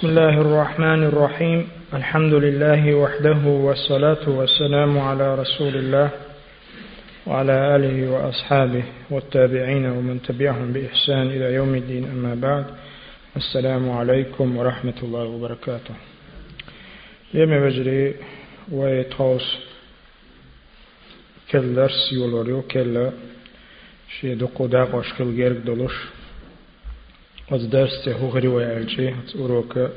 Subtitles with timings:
[0.00, 1.68] بسم الله الرحمن الرحيم.
[1.94, 6.10] الحمد لله وحده والصلاة والسلام على رسول الله
[7.26, 12.04] وعلى آله وأصحابه والتابعين ومن تبعهم بإحسان إلى يوم الدين.
[12.04, 12.66] أما بعد
[13.36, 15.94] السلام عليكم ورحمة الله وبركاته.
[17.34, 18.14] يوم بجري
[18.72, 19.46] ويتوس
[21.50, 23.10] كل درس يولوريو كل
[24.20, 25.96] شي دقو داقوش كل جيرك دولوش
[27.50, 29.90] از درس هو غري ويالجي از أوروكا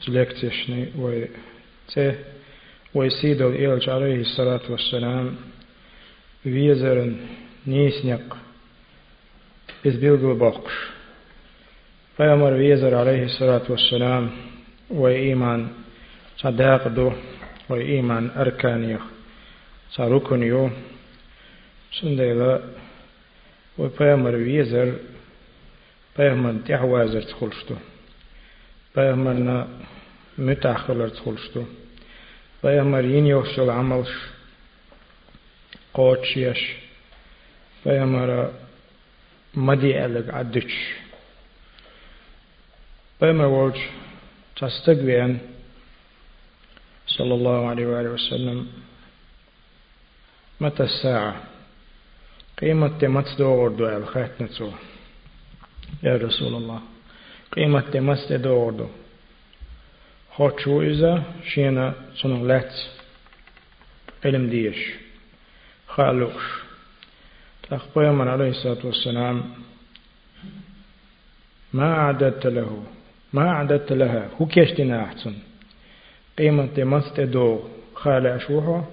[0.00, 1.24] از لكتشني و
[1.94, 2.14] ته
[2.94, 5.36] ويسيد الإلج عليه الصلاة والسلام
[6.46, 7.16] ويزرن
[7.66, 8.36] نيسنق
[9.86, 10.72] إذ بيلغل بقش
[12.16, 14.30] فيامر ويزر عليه الصلاة والسلام
[14.90, 15.68] وإيمان
[16.36, 17.12] صداق دو
[17.68, 19.00] وإيمان أركانيخ
[19.90, 20.70] صاركنيو
[22.00, 22.60] سنديلا
[23.78, 24.94] وفيامر ويزر
[26.18, 27.74] پیمن تہ وازر چھولشتو
[28.94, 29.56] پیمن نہ
[30.46, 31.62] مت اخلر چھولشتو
[32.60, 34.14] پیمن رین یوشل عملش
[35.98, 36.62] قوچیش
[37.82, 38.30] پیمن
[39.54, 40.72] مدی الگ عدچ
[43.20, 43.78] پیمن ورچ
[44.56, 45.38] تستگوین
[47.08, 48.66] صلى الله عليه وآله وسلم
[50.60, 51.42] متى الساعة
[52.58, 54.72] قيمة متى دور دوال خاتنته
[56.02, 56.80] يا رسول الله
[57.52, 58.86] قيمة تمست دوردو
[60.36, 62.70] Hoću iza šijena sonog lec
[64.24, 65.08] ilim dijesh.
[65.98, 66.42] خالوش
[67.68, 69.42] تاخ بيامر عليه الصلاة والسلام
[71.72, 72.82] ما أعددت له
[73.32, 75.34] ما أعددت لها هو كيشتنا أحسن
[76.38, 77.60] قيمة تمست دو
[77.94, 78.84] خال أشوحه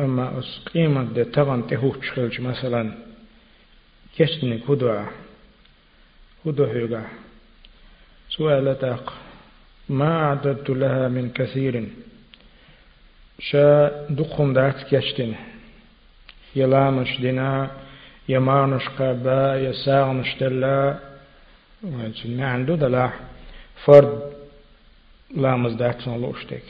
[0.00, 2.12] أما أس قيمة دي تغن تهوش
[6.44, 7.02] ودهيغا
[8.28, 9.06] سؤالتك
[9.88, 11.88] ما أعددت لها من كثير؟
[13.38, 15.34] شا دقم دات كشتن.
[16.56, 17.70] يلامش دنا
[18.28, 20.98] يمارنش قابا يساغنش دلا.
[21.82, 23.10] ما عنده دلا.
[23.84, 24.32] فرد
[25.36, 26.62] لامز دات نلوشتك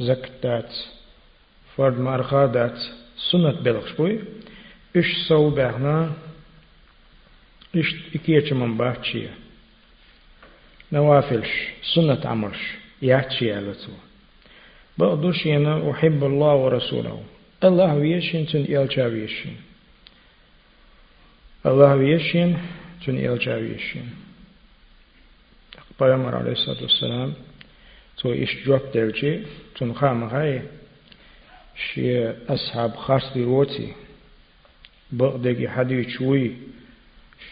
[0.00, 0.72] زكت دات.
[1.76, 2.78] فرد مارخا دات.
[3.30, 4.18] سنة بلغش بوي.
[4.96, 6.12] إش سو بهنا
[7.76, 9.30] إشت إكيتش من باتشيا
[10.92, 11.52] نوافلش
[11.94, 12.62] سنة عمرش
[13.02, 13.92] ياتشي ألتو
[14.98, 17.22] بقدوش ينا أحب الله ورسوله
[17.64, 19.56] الله ويشين تن إلجا ويشين
[21.66, 22.58] الله ويشين
[23.06, 24.10] تن إلجا ويشين
[25.98, 27.30] Peygamber aleyhissalatü vesselam
[28.16, 29.42] تو إيش جواب درجي
[29.76, 30.62] تن خام غاي
[31.86, 33.88] شي أصحاب خاص بروتي
[35.12, 36.46] بقدقي حديث شوي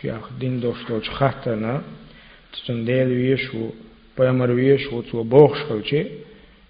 [0.03, 1.83] شيخ دين دوشتوش خاتنا
[2.53, 3.71] تسن ديل ويشو
[4.19, 6.03] بيامر ويشو تو بوخش خلچي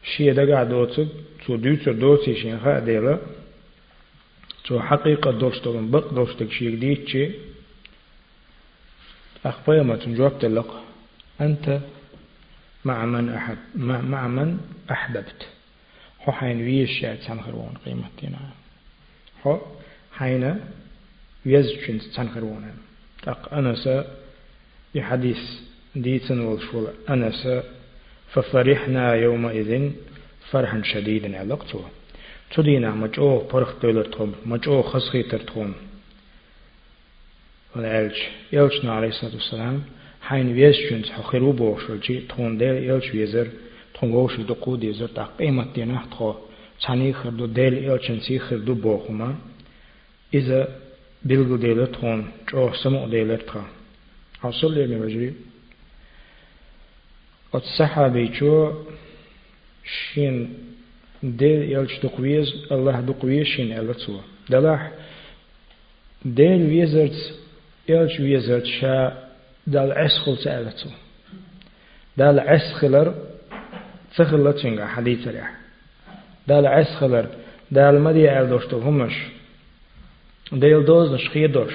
[0.05, 1.05] شي دقا دوتو
[1.47, 3.19] تو دوتو دوتي شين خا ديلا
[4.65, 7.31] تو حقيقة دوشتوغن بق دوشتك شيك ديتشي
[9.45, 10.85] أخ بيامر تنجواب تلق
[11.41, 11.81] أنت
[12.85, 13.59] مع من أحب
[14.13, 14.61] مع من
[14.91, 15.41] أحببت
[16.25, 18.51] هو حين ويش شاعت سنخرون قيمتنا
[19.47, 19.61] هو
[20.13, 20.61] حين
[21.47, 22.65] ويزجن سنخرون
[23.23, 23.89] تق أنس
[24.95, 25.41] بحديث
[25.97, 27.49] ديتن والشول أنس
[28.33, 29.91] ففرحنا يومئذ
[30.51, 31.81] فرحا شديدا علاقته
[32.55, 35.75] تدينا مجو برخ دولتهم مجو خسخي ترتهم.
[37.77, 38.17] والعلج
[38.53, 39.83] يلجنا عليه الصلاة والسلام
[40.23, 43.49] حين ويسجنت حخيرو بوشل جي تون ديل يلج ويزر
[43.95, 46.35] تون غوش دقو ديزر تا قيمة دينا تخو
[46.83, 49.37] تاني خردو ديل يلجن سي خردو بوخما
[50.35, 50.82] إذا
[51.25, 53.63] bilgu delet hon jo samo delet ka
[54.43, 55.33] حصل لي مجري.
[57.53, 58.85] قد سحابي جو
[59.85, 60.55] شين
[61.23, 64.91] ديل يلش دقويز الله دقويز شين ألتسوا دلاح
[66.25, 67.35] ديل ويزرت
[67.89, 69.29] يلش ويزرت شا
[69.67, 70.91] دال عسخل تألتسوا
[72.17, 73.15] دال عسخلر
[74.17, 75.51] تخلتشنغا حديث ريح
[76.49, 77.27] دال عسخلر
[77.71, 79.17] دال مدي ألدوشتو همش.
[80.53, 81.75] ديل دوز نشخي دوش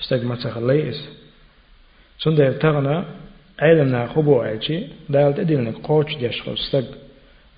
[0.00, 1.08] استج ما تخليس
[2.18, 3.04] سون ديل تغنى
[3.58, 6.84] علمنا خبو عيشي دال تديلنا قوش ديش خو استج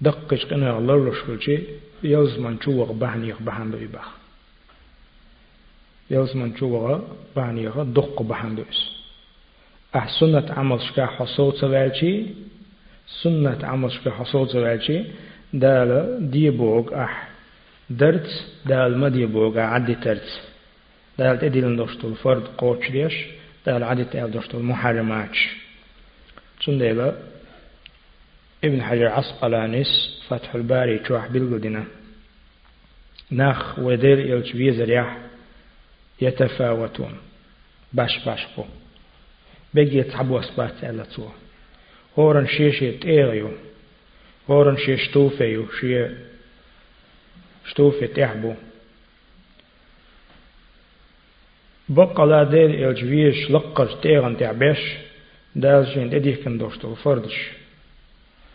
[0.00, 1.58] دقش قنا الله لشكلشي
[2.02, 4.08] يوز من شوق بحني بحن دو يبخ
[6.10, 7.00] يوز من شوق
[7.36, 8.96] بحني دق بحن دوس
[9.96, 12.26] أح سنة عمل شكا حصول سوالشي
[13.22, 15.04] سنة عمل شكا حصول سوالشي
[15.52, 15.90] دال
[16.30, 17.35] دي بوغ أح
[17.90, 20.40] درت دال مدي بوغا عدي ترت
[21.18, 23.14] دال تديل دوشتول فرد قوش ديش
[23.66, 25.56] دال عدي تال دوشتول محرماتش
[26.60, 27.12] چون ديلا
[28.64, 31.84] ابن حجر عسقلانيس فتح الباري تشوح بالقدنا
[33.32, 35.18] نخ ودير يلش بيزريح
[36.20, 37.14] يتفاوتون
[37.92, 38.64] باش باش بو
[39.74, 41.28] بيجي يتحبوا أسبات على تو
[42.18, 43.50] هورن شيشي تيغيو
[44.50, 46.06] هورن شيش توفيو شي
[47.70, 48.54] شتوفي تحبو
[51.88, 54.78] بقى لا دير الجويش لقر تيغن تعبش
[55.56, 57.36] دال جين اديه كن دوشتو فردش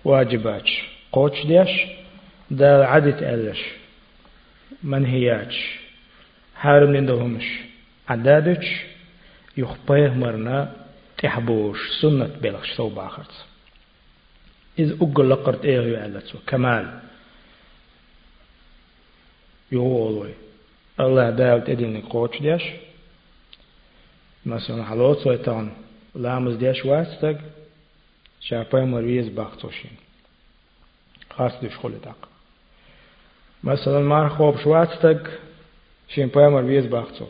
[0.05, 1.69] واجباتش قوتش ديش
[2.51, 3.61] دال عدت ألش
[4.83, 5.57] منهياتش
[6.55, 7.45] حارم لندهمش
[8.09, 8.67] عدادش
[9.57, 10.75] يخبيه مرنا
[11.17, 13.45] تحبوش سنة بلغش سو باخرت
[14.79, 16.99] إذ أقل لقرت إيغيو ألتو كمال
[19.73, 22.63] الله داوت إدين قوتش ديش
[24.45, 25.71] مثلا حلوت سويتان
[26.15, 27.37] لامز ديش واستق
[28.39, 29.97] شاپای مرویز باختوشين
[31.29, 32.17] خاص دش خلتاق
[33.63, 35.27] مثلا مار خوب شواتستق
[36.07, 37.27] شين پای مرویز باختو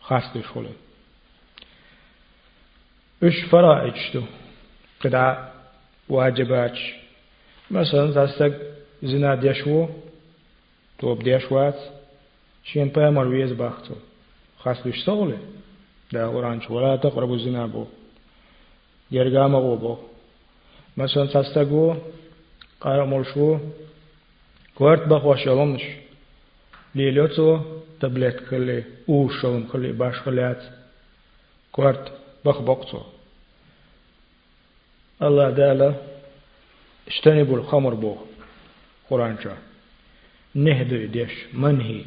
[0.00, 0.76] خاص دش خلت
[3.22, 4.22] اش فرائجتو
[5.00, 5.36] قدع
[6.08, 6.94] واجباتش
[7.70, 8.52] مثلا تستق
[9.02, 9.88] زنا ديشو
[10.98, 11.74] توب ديشوات
[12.64, 13.94] شين پای مرویز باختو
[14.58, 15.38] خاص دش سغله
[16.12, 17.86] ده قرآن ولا تقربوا الزنا بو
[19.10, 19.96] يرقام بو
[20.96, 21.94] مثلا تستقو
[22.80, 23.58] قال مرشو
[24.74, 25.82] كورت بخوا شلومش
[26.94, 27.60] ليلوتو
[28.00, 30.62] تبلت كلي أو شلوم كلي باش خليات
[31.72, 32.12] كورت
[32.44, 33.00] بخ بقتو
[35.22, 35.94] الله دالا
[37.08, 38.16] اجتنبوا الخمر بو
[39.10, 39.56] قرآن شا
[40.56, 42.00] نهدو ديش منهي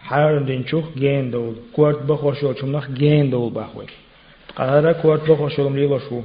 [0.00, 3.86] حارن دين چوخ گين دول كورت بخوشو چمنخ گين دول بخوي
[4.56, 6.20] قرارا كورت بخوشو لم ليلو شو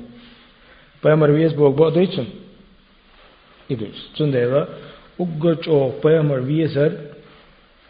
[1.04, 2.26] پامر ويز بوغ بو دويتن
[3.70, 4.68] ايدوس چندهلا
[5.20, 6.92] اوگچ أو پامر ويزر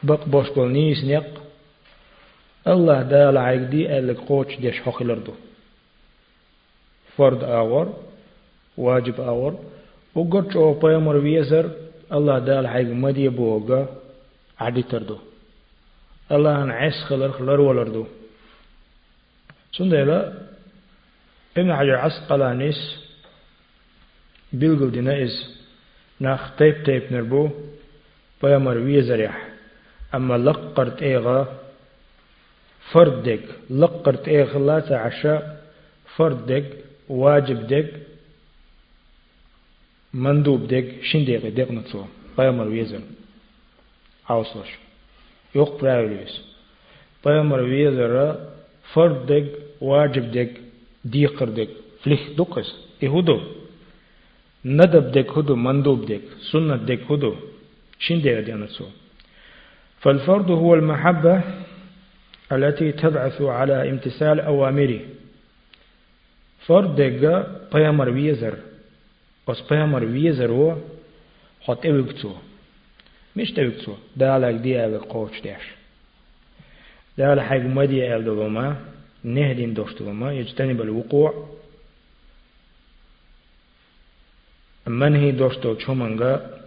[0.04, 1.42] بق بوش بول نيس نيق
[2.68, 5.34] الله دال عيدي الك قوچ ديش خخلردو
[7.18, 7.88] فرد آور
[8.78, 9.54] واجب آور.
[10.16, 11.70] اوگچ أو پامر ويزر
[12.16, 13.88] Allah da la aig madi boga
[14.60, 15.18] aditardu.
[16.30, 18.04] Allah an es khalar khalar walardu.
[19.74, 20.20] Tsundeva
[21.58, 22.80] ابن حجر عسقلانيس
[24.54, 25.36] بيلغل دينايز
[26.20, 27.50] ناخ تيب تيب نربو
[28.44, 29.48] بيامر ويزريح
[30.16, 31.60] أما لقرت إيغا
[32.92, 35.36] فردك لقرت إيغا لا تعشى
[36.16, 36.66] فردك
[37.10, 37.90] واجب دك
[40.14, 42.04] مندوب دك شين ديغي ديغ نتسو
[42.38, 43.02] بيامر ويزر
[44.30, 44.72] عوصلش
[45.56, 46.34] يوق براوليس
[47.26, 48.14] بيامر ويزر
[48.94, 49.48] فردك
[49.82, 50.52] واجب دك
[51.06, 51.70] ديقر دك
[52.02, 52.70] فليخ دقس
[53.04, 53.38] إهدو
[54.66, 57.34] ندب دك هدو مندوب دك سنة دك هدو
[58.00, 58.86] شين دير دي سو
[60.02, 61.42] فالفرض هو المحبة
[62.52, 65.00] التي تبعث على امتثال أوامره.
[66.66, 68.56] فرد دك بيامر ويزر
[69.48, 70.78] بس بيامر ويزر هو
[71.62, 72.34] حط اوكتو
[73.36, 75.66] مش توكتو دالك دي اوك قوش ديش
[77.18, 78.86] دالك حق مدي الدوما
[79.24, 81.50] نهدين دوشتوما يجتنب الوقوع
[84.88, 86.62] منهي دوشتو تشومنغا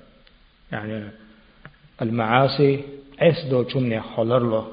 [0.73, 1.11] يعني
[2.03, 2.81] المعاصي
[3.19, 4.73] اس دو تشومني خلر له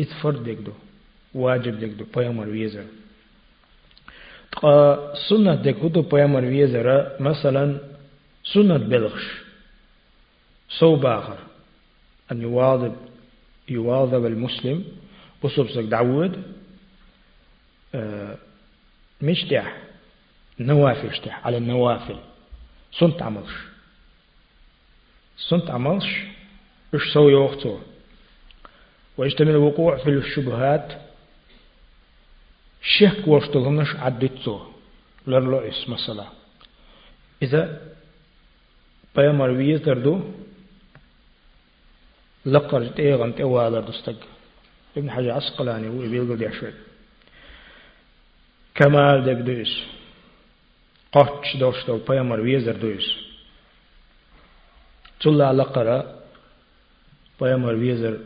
[0.00, 0.72] اتفر ديك دو
[1.34, 2.84] واجب ديك دو بيامر ويزر
[4.52, 7.78] تقا سنة ديك دو بيامر ويزر مثلا
[8.44, 9.26] سنة بلغش
[10.68, 11.38] سو باخر
[12.32, 12.96] أن يواظب
[13.68, 14.84] يواظب المسلم
[15.44, 16.42] بصبصك دعود
[19.22, 19.76] مش تح
[20.60, 22.16] نوافل تح على النوافل
[22.98, 23.52] سنت عملش
[25.36, 26.06] سنت عملش
[26.94, 27.80] إيش سوي وقته
[29.18, 31.09] ويجتمع الوقوع في الشبهات
[32.82, 34.66] شك واشتغلنش عدته
[35.26, 36.26] لرلوئس مثلا
[37.42, 37.80] إذا
[39.16, 40.20] بيامر ويز دردو
[42.46, 44.16] لقرت إيغان توالا دستق
[44.96, 46.74] ابن حجر عسقلاني ويبيلغل دي عشوات
[48.74, 49.82] كمال دك دوس
[51.12, 53.06] قاتش دوشتو بيامر ويزر دوس
[55.20, 56.20] تلا لقرا
[57.40, 58.18] بيامر ويزر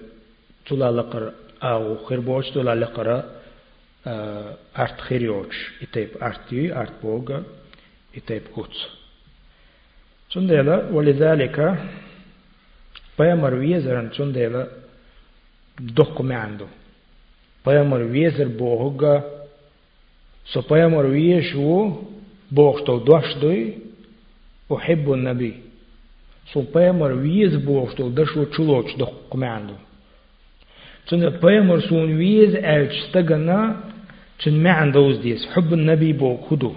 [0.66, 1.32] تلا لقرا
[1.62, 3.18] أو خربوش تلا لقرا
[4.78, 7.42] أرت خيريوش إتيب أرتي أرت بوغا
[8.16, 8.86] إتيب كوتس
[10.34, 11.78] تندلا ولذلك
[13.18, 14.66] بيامر ويزر تندلا
[15.80, 16.66] دقو عنده
[17.66, 19.34] بيامر ويزر بوغا
[20.52, 22.04] So pojamor viješu
[22.50, 23.74] بوغشتل دوش دوي
[24.72, 25.54] أحب النبي
[26.52, 29.74] سو بيمر ويز بوغشتل دشو چلوچ دق معندو
[31.08, 32.96] تن بيمر سون ويز ألش
[34.40, 36.74] استغنى تن معندوز ديس حب النبي بو خدو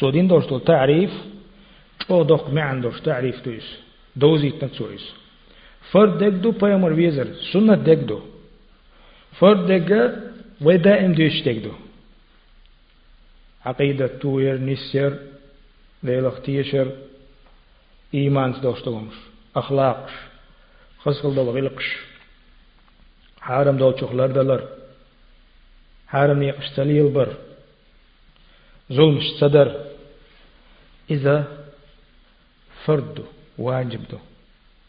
[0.00, 1.10] زودين دوشتل تعريف
[2.10, 3.78] أو دق معندوش تعريف دويس
[4.16, 5.12] دوزي تنسويس
[5.92, 8.20] فرد دقدو بيمر ويزر سنة دقدو
[9.38, 11.72] فرد دقا ودائم دوش دقدو
[13.66, 15.18] عقيدة توير نسير
[16.02, 16.92] ليلة تيشر
[18.14, 19.14] إيمان دوشتغمش
[19.56, 20.12] أخلاقش.
[20.98, 21.96] خسقل دول غلقش.
[23.40, 24.60] حارم دول شخلر دلر.
[24.60, 24.79] حارم
[26.14, 27.36] يقش تليل بر
[28.92, 29.86] ظلمش صدر
[31.10, 31.44] إذا
[32.84, 33.24] فرد
[33.58, 34.18] واجب دو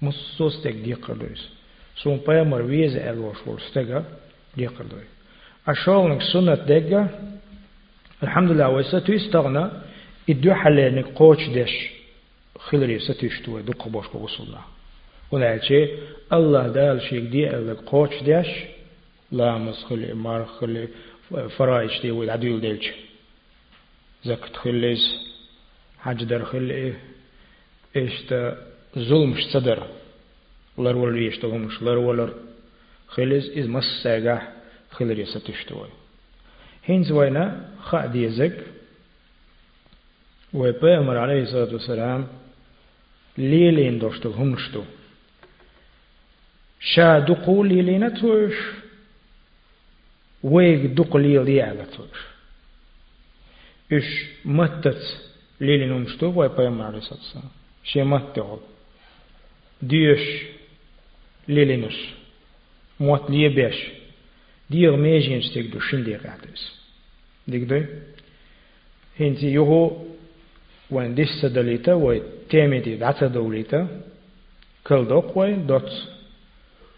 [0.02, 1.50] مصوص تك دي قردويس
[2.04, 4.04] سون بيامر ويز الوش ورستغا
[4.58, 5.04] دي قردوي
[5.68, 7.02] أشغلنك سنة دقا
[8.24, 9.64] الحمد لله ويستو يستغنى
[10.30, 11.74] إدو حلينك قوش ديش
[12.60, 14.62] خلري ستشتو دو قبوش بغسلنا
[15.32, 15.88] ولكن
[16.34, 18.48] الله دال شيك دي قوش ديش
[19.32, 20.46] لامس خلي مار
[21.32, 22.92] خلي فرايش دي والعدويل ديلش
[24.24, 25.00] زكت خليز
[26.00, 26.94] حج در خلي
[27.96, 28.58] إشتا
[28.98, 29.88] ظلم صدر.
[30.78, 32.34] لر ولر يشتغمش لر ولر.
[33.08, 34.42] خلز إز مساقة
[34.92, 35.90] خلر يستشتوي
[36.86, 38.58] هين وينا خا ديزك
[40.54, 42.28] وبيامر عليه الصلاة والسلام
[43.38, 44.84] ليلين دوشتو همشتو.
[46.80, 48.56] شا دقو ليلين توش
[50.44, 52.20] ويك دق ليل يعلى توش
[53.94, 55.04] إش متت
[55.62, 57.50] ليلين همشتو وبيامر عليه الصلاة والسلام
[57.84, 58.60] شمتعو
[59.82, 60.44] ديش
[61.48, 61.98] ليلينش
[63.00, 63.78] موت ليبش
[64.70, 66.76] دير ميجين ستيك دو شن دير قاعدس
[67.48, 67.84] ديك دو
[69.20, 70.06] هنتي يهو
[70.92, 74.02] وين ديش سدليتا وي تيمي دي دعتا دوليتا.
[74.84, 75.92] كل دوق وي دوت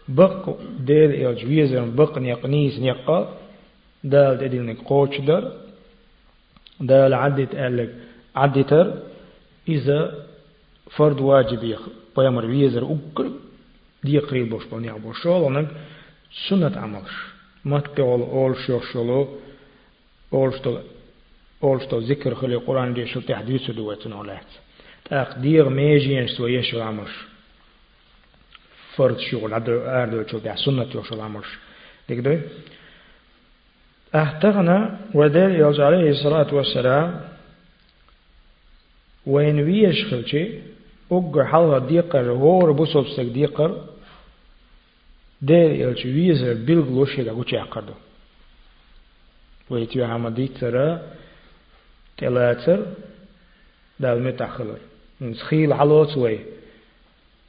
[0.08, 3.38] بق ديل إلج ويزرن بق نيقنيس نيقا
[4.04, 5.52] دال ديل نقوش در
[6.80, 7.90] دال عدت ألك
[8.36, 8.86] عدتر
[9.68, 10.26] إذا
[10.90, 11.82] فرد واجب يخ
[12.16, 13.30] بيامر ويزر أقر
[14.04, 15.68] دي قريب بوش بني عبوش ولنك
[16.48, 17.14] سنة عملش.
[17.64, 19.28] بيول أول شو شلو
[20.32, 20.78] أول شتو
[21.62, 24.50] أول شتو ذكر خلي القرآن دي شو تحديث دوات نولات
[25.04, 26.80] تقدير ميجين سو يشو
[28.94, 31.58] عملش فرد شغل عدو أردو شو بيع سنة يشو عملش
[32.08, 32.40] ديك دوي
[34.14, 37.20] احتغنا ودل يوز عليه الصلاة والسلام
[39.26, 40.48] وين ويش خلشي
[41.12, 43.84] أجر حلها ديقر هور بوسوب سك ديقر
[45.42, 47.94] دير يلش ويزر بيلغلوش يلا قوش يعقردو
[49.70, 51.02] ويتيو حمدي ترى
[52.18, 52.86] تلاتر
[54.00, 54.78] دال متأخلر
[55.20, 56.16] نسخيل علوت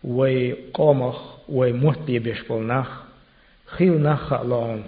[0.04, 2.88] وي وي قامخ وي مهتي بيشبل نخ
[3.66, 4.84] خيل نخ لون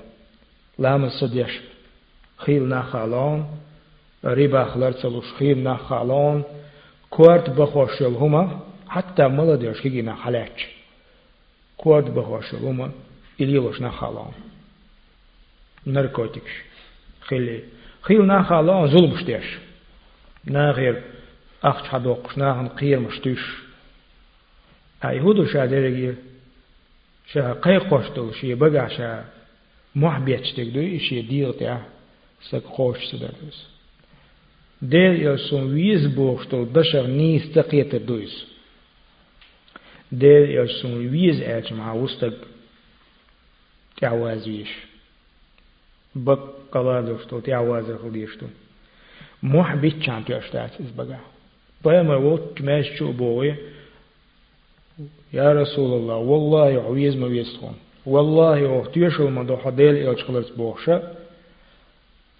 [0.78, 1.60] لام صديش
[2.36, 3.46] خيل نخ لون
[4.24, 6.44] ريبا خلرتلوش خيل نخ لون
[7.10, 10.68] كوارت بخوشل هما حتى молодежь хигина халяч
[11.76, 12.90] كوارت بخوشل هما
[13.40, 14.32] إليلوش نخالون
[15.86, 16.50] ناركوتكش
[17.20, 17.60] خيلي
[18.02, 19.58] خيل نخالون ظلم شتيش
[20.44, 21.02] ناغير
[21.64, 22.68] أخش حدوقش ناغن
[25.03, 26.15] قير مشتوش أي هدو شادرگي
[27.31, 29.25] شا قيقوشتل شي بقع شا
[29.95, 31.81] محبيتش تقدو شي ديل تاع
[32.41, 33.77] سك قوش سدرس
[34.77, 38.33] Dēļ jau sun vīzbūkštu dažar nīs taqieta duis.
[40.13, 42.35] Dēļ jau sun vīz ēč mā ustag
[43.97, 44.69] تعوازيش
[46.15, 48.45] بقلادوشتو تعوازر خديشتو
[49.43, 51.19] محبت چان تيشتات إزبقا
[51.85, 53.57] بيما وقت ماش شو بوي يا
[55.35, 61.13] رسول الله والله عويز ما ويستخون والله وقت يشو ما دو حديل إلش خلص بوخشا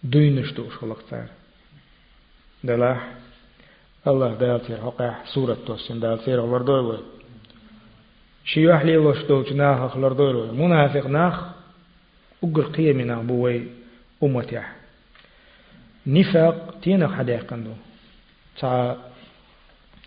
[0.04, 1.28] دوينشتو شخلق تار
[2.64, 2.98] دلا
[4.08, 6.98] الله دالتير حقا سورة توسين دالتير غلردوي وي
[8.46, 11.46] شي وحلي الله شتوش ناخ غلردوي وي منافق ناخ
[12.44, 13.64] أقر قيمنا بوي
[14.24, 14.62] أمتي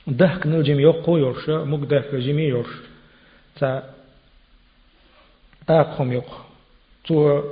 [0.07, 2.69] تا دهك نلجم يقو يرش مك دهك جمي يرش
[3.57, 3.95] تا
[5.69, 6.47] أقوم يق
[7.07, 7.43] تو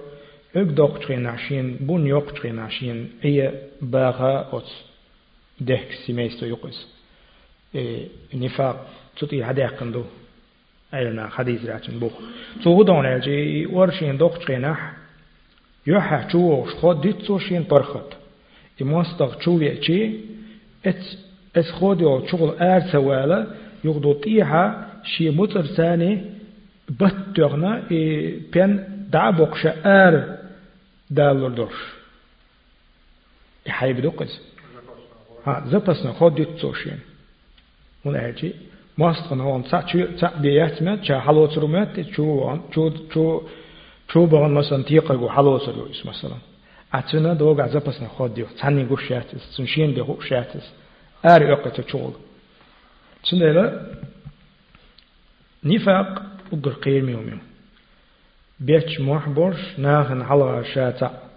[0.57, 4.85] أقدق تغيناشين بون يق تغيناشين إيه باغا أوتس
[5.61, 6.89] دهك سيميستو يقص
[7.75, 8.87] إيه نفاق
[9.17, 10.05] تطي هداك كندو
[10.95, 12.13] أيلنا حديث راتن بوخ
[12.65, 14.93] تو دون الجي ورشين دوق تقينح
[15.87, 18.17] يوحى تشوش خود ديت سوشين برخط
[18.83, 20.11] إماستغ تشوي أشي
[20.87, 21.05] ات
[21.57, 23.47] اس خوديو شغل ار سوالا
[23.85, 26.25] يغدو طيحة شي مطر ثاني
[26.89, 30.39] بطرنا اي بين دعبوق ار
[31.11, 31.99] دالر دوش
[33.67, 34.41] يحيب دوقز
[35.47, 36.99] ها زبسنا خود يتسوشين
[38.07, 38.53] هون أجي
[38.99, 43.43] ماستغن هون تسع تسع بياتمت شا حلوترمت شو شو شو
[44.13, 46.37] شو بغن مثلا تيقرقو حلوترو مثلا
[46.95, 50.67] أتنا دوغ عزبسنا خود ديو تاني غو شاتس تنشين دي غو شاتس
[51.25, 52.13] آر أقتا تشول
[53.25, 53.97] تندلا
[55.65, 56.23] نفاق
[56.53, 57.39] أقر قير ميو ميو
[58.61, 61.29] بيتش محبرش ناخن حلغا شاتا.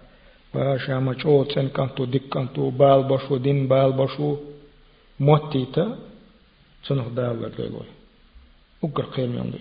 [0.54, 4.36] وشا مچو تن كانتو ديك كانتو بال بشو دين بال بشو
[5.20, 5.98] موتيتا
[6.86, 7.86] تنخ دالر دوغوي
[8.84, 9.58] أقر قير ميو ميو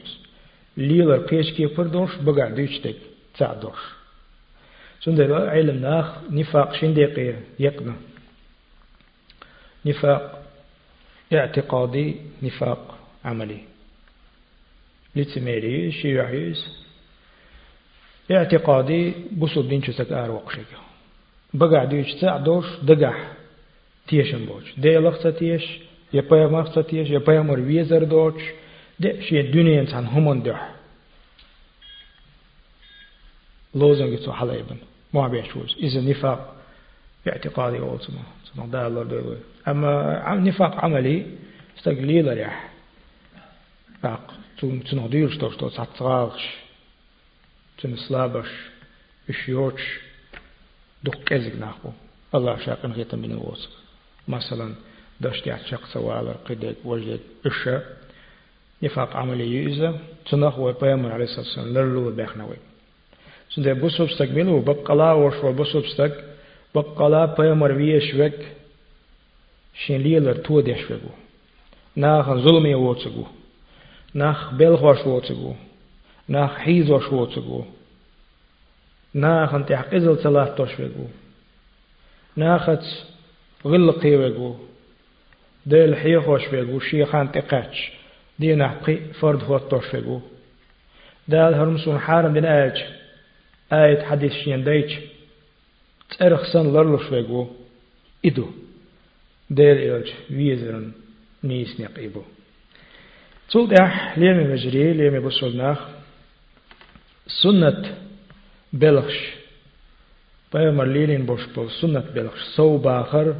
[0.77, 2.95] ليلر قيش كي پردوش بقع ديش تك
[3.37, 3.81] تعدوش
[5.03, 6.07] سندر علم ناخ
[9.85, 10.43] نفاق
[11.33, 13.61] اعتقادي نفاق عملي.
[15.15, 16.81] لتميري شيعيس
[18.31, 20.65] اعتقادي بصد دين شسك آر وقشك
[21.53, 23.31] بقع ديش تعدوش دقح
[24.07, 25.79] تيشن بوش دي لغتا تيش
[26.13, 28.43] يبايا مغتا تيش يبايا مر ويزر دوش.
[28.99, 30.75] دي شي الدنيا انسان همون دوح.
[33.75, 34.77] لوزن قلتو حلايبن
[35.13, 36.60] ما بيشوز إذا نفاق
[37.27, 38.23] اعتقادي أولتما
[38.55, 39.37] سنة الله
[39.67, 41.25] أما نفاق عملي
[41.77, 42.69] استقليل ريح
[44.03, 46.49] باق تون ديرش دوش دوش تتغاغش
[47.77, 48.49] تون سلابش
[49.29, 49.99] اشيوش
[51.03, 51.89] دوك كزك ناخو
[52.35, 53.69] الله شاقن غيتا من الوصف
[54.27, 54.75] مثلا
[55.21, 57.81] داشتي عتشاق سوال قدك وجدك إشا.
[58.83, 59.99] نفاق عملي يوزا.
[60.29, 62.55] تنخوة بيامر عليه الصلاة والسلام لرلو بيخنوي.
[63.49, 66.30] سنده بسوبستك ملو بقلا وشو بسوبستك
[66.75, 68.33] بقلا بيامر ويشوك
[69.85, 71.09] شين ليلر تو ديشوكو
[71.95, 73.25] ناخ ظلمي ووتسكو
[74.13, 75.53] ناخ بلغوش ووتسكو
[76.27, 77.63] ناخ حيزوش ووتسكو
[79.13, 81.05] ناخ انت حقزل صلاة توشوكو
[82.35, 82.83] ناخت
[83.65, 84.55] غلقي وغو
[85.65, 87.91] ديل حيخوش وغو شيخان تقاتش
[88.39, 90.21] دينا حقي فرد هو توشوكو
[91.27, 92.85] دال هرمسون حارم دين آج
[93.73, 94.63] آية حديث شين
[96.21, 97.47] دايش تأرخسن لرلوش ويقو
[98.25, 98.47] إدو
[99.49, 100.91] دير إلج ويزرن
[101.43, 102.21] نيس نقيبو
[103.49, 105.79] تول دح ليمي مجري ليمي بسولناخ
[107.43, 107.97] سنة
[108.73, 109.19] بلغش
[110.53, 113.35] بيومر ليلين بوش بول سنة بلغش سو باخر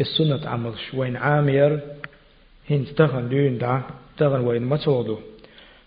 [0.00, 1.80] السنة عملش وين عامير
[2.68, 3.82] هين تغن دون دا
[4.18, 5.18] تغن وين متوضو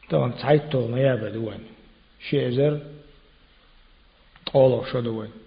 [0.09, 1.63] تغن تعيطو نيابة دوان
[2.29, 2.79] شيزر
[4.45, 5.42] طولو شو دوان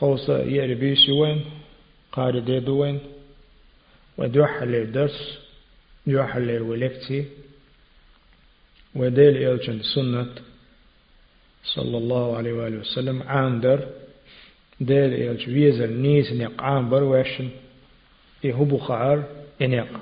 [0.00, 1.44] خوصة يأري بيسي وين
[2.12, 2.98] قاري ديدو وين
[4.18, 5.38] ودوح درس
[6.06, 7.24] دوح ولكتي
[8.94, 10.32] وديل إلجن سنة
[11.64, 13.88] صلى الله عليه وآله وسلم عاندر
[14.80, 17.48] ديل إلج ويزر نيس نيق عامبر واشن
[18.44, 19.24] إهبو خار
[19.62, 19.92] إنيق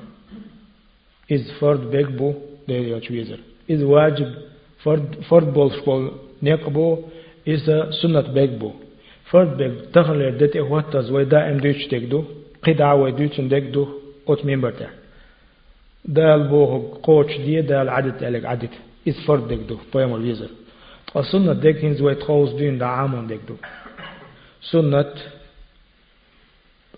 [1.30, 2.34] إذ فرد بيكبو
[2.68, 4.34] ديل إلج ويزر إذ واجب
[4.82, 7.04] فرد فرد بول شكول نيقبو
[7.48, 8.72] إذا سنة بيكبو
[9.30, 12.24] فرد بيك تغلر دت إخواتز ويدا إم دوش تكدو
[12.64, 13.88] قدع ويدوش تكدو
[14.28, 14.90] أوت ميمبر تاع
[16.04, 18.72] دال بوه قوش دي دال عدد ألك عدد
[19.06, 20.50] إذ فرد دكدو بيام الويزر
[21.16, 23.56] السنة ديك هنز ويتخوز دين دا عامون دكدو
[24.70, 25.14] سنة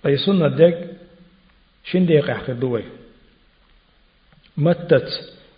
[0.06, 0.76] أي سنة ديك
[1.84, 2.82] شين ديك يحكي دوي
[4.56, 5.08] متت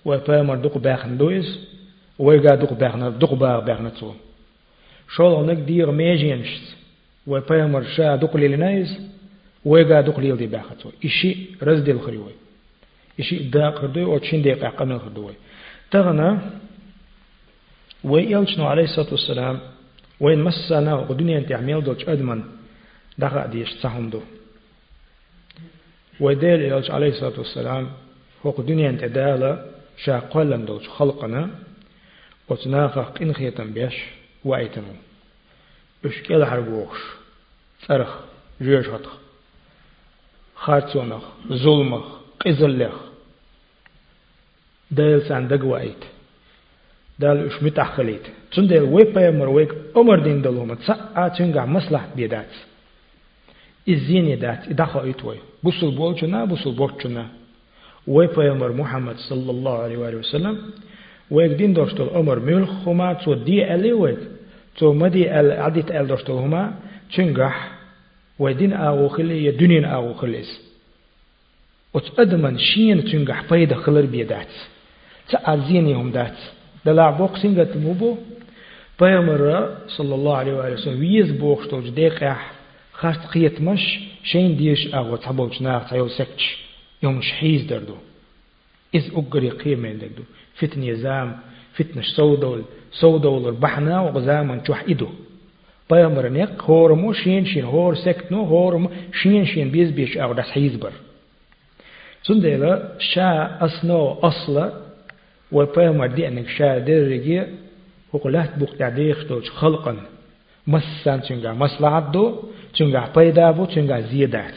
[0.05, 1.49] ويبيام الدق باخن دويز
[2.19, 4.13] ويقا دق باخن دق باغ باخن تسو
[5.09, 6.62] شول هناك دير ميجينشت
[7.27, 9.01] وبيامر شا دقلي لنايز
[9.65, 12.33] ويقا دقلي دي باخت إشي رزد الخريوي
[13.21, 15.33] إشي داق خردوي أو تشين ديق عقم الخردوي
[15.91, 16.38] تغنى
[18.05, 19.61] ويلشنو عليه الصلاة والسلام
[20.21, 22.43] وين مسنا ودنيا انت عميل دوش أدمن
[23.19, 24.21] دقا ديش تسهم دو.
[26.21, 27.88] وديل يلش عليه الصلاة والسلام
[28.43, 29.67] فوق دنيا انت دالا
[30.05, 31.51] شا قلن دوش خلقنا
[32.49, 33.95] وتناقق إنخية بيش.
[34.45, 34.95] وعيتمو
[36.05, 37.01] اشكال حربوخش
[37.87, 38.17] فرخ
[38.63, 39.17] جيش هتخ
[40.55, 42.05] خارتونخ ظلمخ
[42.47, 42.95] قزلخ.
[44.91, 46.05] دايل سان دقوائيت
[47.19, 52.53] دال اش متأخليت تون ديل ويبا يمر ويك عمر دين دلوما تسا آتنغا مصلح بيدات
[53.89, 57.29] إزيني دات إدخل إيتوي بوصل بولشنا بوصل بولشنا
[58.07, 60.71] ويبا يمر محمد صلى الله عليه وآله وسلم
[61.31, 63.75] ويك دين دوشتل عمر ملخ خما تو دي
[64.81, 66.73] ألي ويك تو مدي ال عديت ال دوشتل هما
[67.11, 67.71] چنگح
[68.39, 70.61] ودين آغو خلي يدنين آغو خليس
[71.95, 74.49] وتقدمن شين تنجح فايدة خلر بيدات
[75.29, 76.37] تأرزينيهم دات.
[76.87, 78.17] دلع بوق سنجت موبو
[79.01, 81.33] بيامر صلى الله عليه وسلم ويز
[81.65, 82.53] شتوج ديقح
[82.93, 86.59] خاست قيت مش شين ديش أغو تحبوش ناغ تايو سكتش
[87.03, 87.97] يوم شحيز دردو.
[88.95, 90.23] إذ أقري قيمة دردو.
[90.55, 91.39] فتن يزام
[91.75, 95.09] فتنش سودول سودول بحنا وغزام تشوح إدو
[95.91, 100.51] بيامر نيق هورمو شين شين هور سكت نو هورمو شين شين بيز بيش أغو داس
[100.51, 100.93] حيز بر
[102.23, 104.73] سندلا شا أصنو أصلا
[105.53, 107.43] وبيامر دي أنك شا درجي
[108.13, 109.97] وقلات بوق تعديخ توش خلقا
[110.67, 112.43] مسان تنجا مصلحة دو
[112.79, 114.55] تنجا بيدا بو تنجا زيادات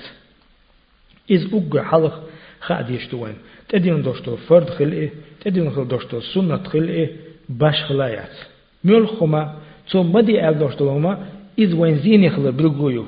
[1.29, 2.23] إذ أقر حلق
[2.67, 3.35] خاديش توين
[3.69, 5.09] تدين دوشتو فرد خلقه
[5.41, 7.09] تدين دوشتو سنة خلقه
[7.49, 8.35] باش خلايات
[8.83, 9.55] ملخما
[9.91, 11.27] تو مدي أل دوشتو لما
[11.59, 13.05] إذ وين زيني خلق بالقويو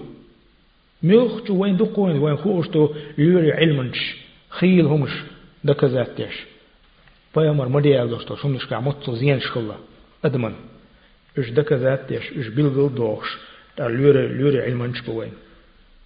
[1.03, 4.15] ملخ تو وين دقوين وين خوشتو يوري علمنش
[4.49, 5.13] خيل همش
[5.63, 6.35] دكزات تيش
[7.35, 9.75] بيامر مدي أل دوشتو شمنش كعمتو زين شخلا
[10.25, 10.53] أدمن
[11.37, 13.37] إش دكزات تيش إش بالقل دوش
[13.77, 15.31] تا لوري لوري علمنش بوين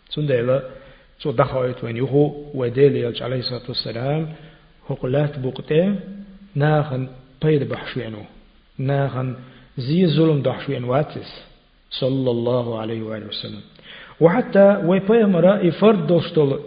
[0.10, 0.81] سندلا
[1.22, 4.34] سو دخلت وين يهو وديل عليه الصلاة والسلام
[4.88, 6.00] هو قلات بوقتين
[6.56, 7.08] ناخن
[7.44, 8.24] بيد بحشوينو
[8.78, 9.36] ناخن
[9.78, 11.44] زي ظلم دحشوين واتس
[11.90, 13.62] صلى الله عليه وآله وسلم
[14.20, 16.60] وحتى ويبايا مرائي فرد دوشتول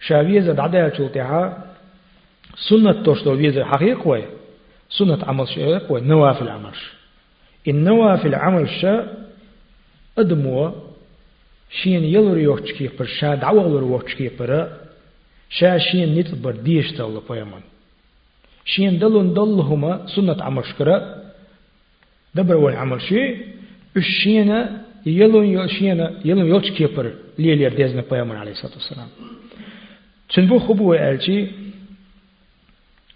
[0.00, 1.64] شاويزة دعدها شلتها
[2.68, 4.24] سنة دوشتول ويزة حقيق وي
[4.88, 6.92] سنة عمل شيء وي نوافل عملش
[7.68, 9.28] النوافل عمل شاء
[10.18, 10.70] أدموا
[11.70, 14.68] شين يلور يوچكي پر شا دعوالور وچكي پر
[15.50, 17.62] شا شين نتبر ديش تاول پيمان
[18.64, 20.96] شين دلون دلهما سنة عمشكرا
[22.34, 23.46] دبر وين عمل شيء
[23.96, 27.06] الشينا يلون يلشينا يلون يوچكي پر
[27.38, 29.08] ليلير ديزنا پيمان عليه الصلاة والسلام.
[30.34, 31.48] تنبو خبو الجي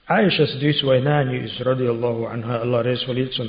[0.08, 3.48] عائشة سديس ويناني رضي الله عنها الله وليلسن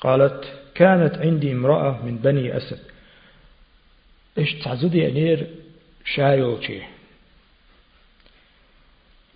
[0.00, 0.44] قالت
[0.74, 2.78] كانت عندي امرأة من بني أسد.
[4.38, 5.46] إيش تعزدي أنير
[6.04, 6.80] شايوشي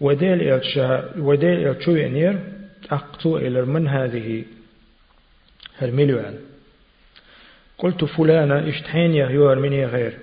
[0.00, 2.38] وديل إلشا وديل إلشو أنير
[2.90, 4.44] أقتو إلى من هذه
[5.78, 6.38] هرميلوان
[7.78, 10.18] قلت فلانة اشتحين يا هيو هرميني غير؟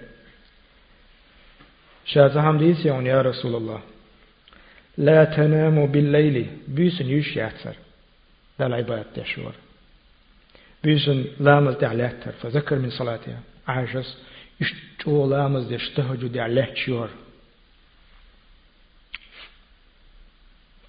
[2.05, 3.81] شاتهم ديسيون يا رسول الله.
[4.97, 6.47] لا تنام بالليل.
[6.67, 7.75] بيسن يش يعتر.
[8.59, 9.53] ده العبادة تشور
[10.83, 14.17] بيسن لامل تعلاتر فذكر من صلاتها عاشس
[15.67, 17.09] دي اشتهجو دي عليه تشور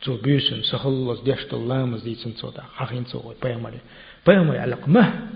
[0.02, 3.78] تو بيسن سخلص دي اشتولامز دي سنسو دا حقين سو بيامري
[4.26, 5.28] بيامري علق ما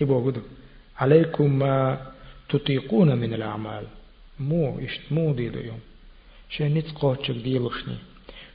[0.00, 0.40] يبو قدو
[0.96, 2.06] عليكم ما
[2.48, 3.84] تطيقون من الأعمال
[4.40, 5.80] مو اشت مو دي دو يوم
[6.50, 7.98] شنيت قوتشك دي لشني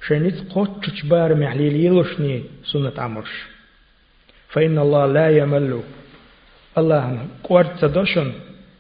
[0.07, 3.33] شنيت قوتشك بار محليل يلشني سنة عمرش
[4.49, 5.83] فإن الله لا يمل
[6.77, 8.31] الله قوارد تدوشن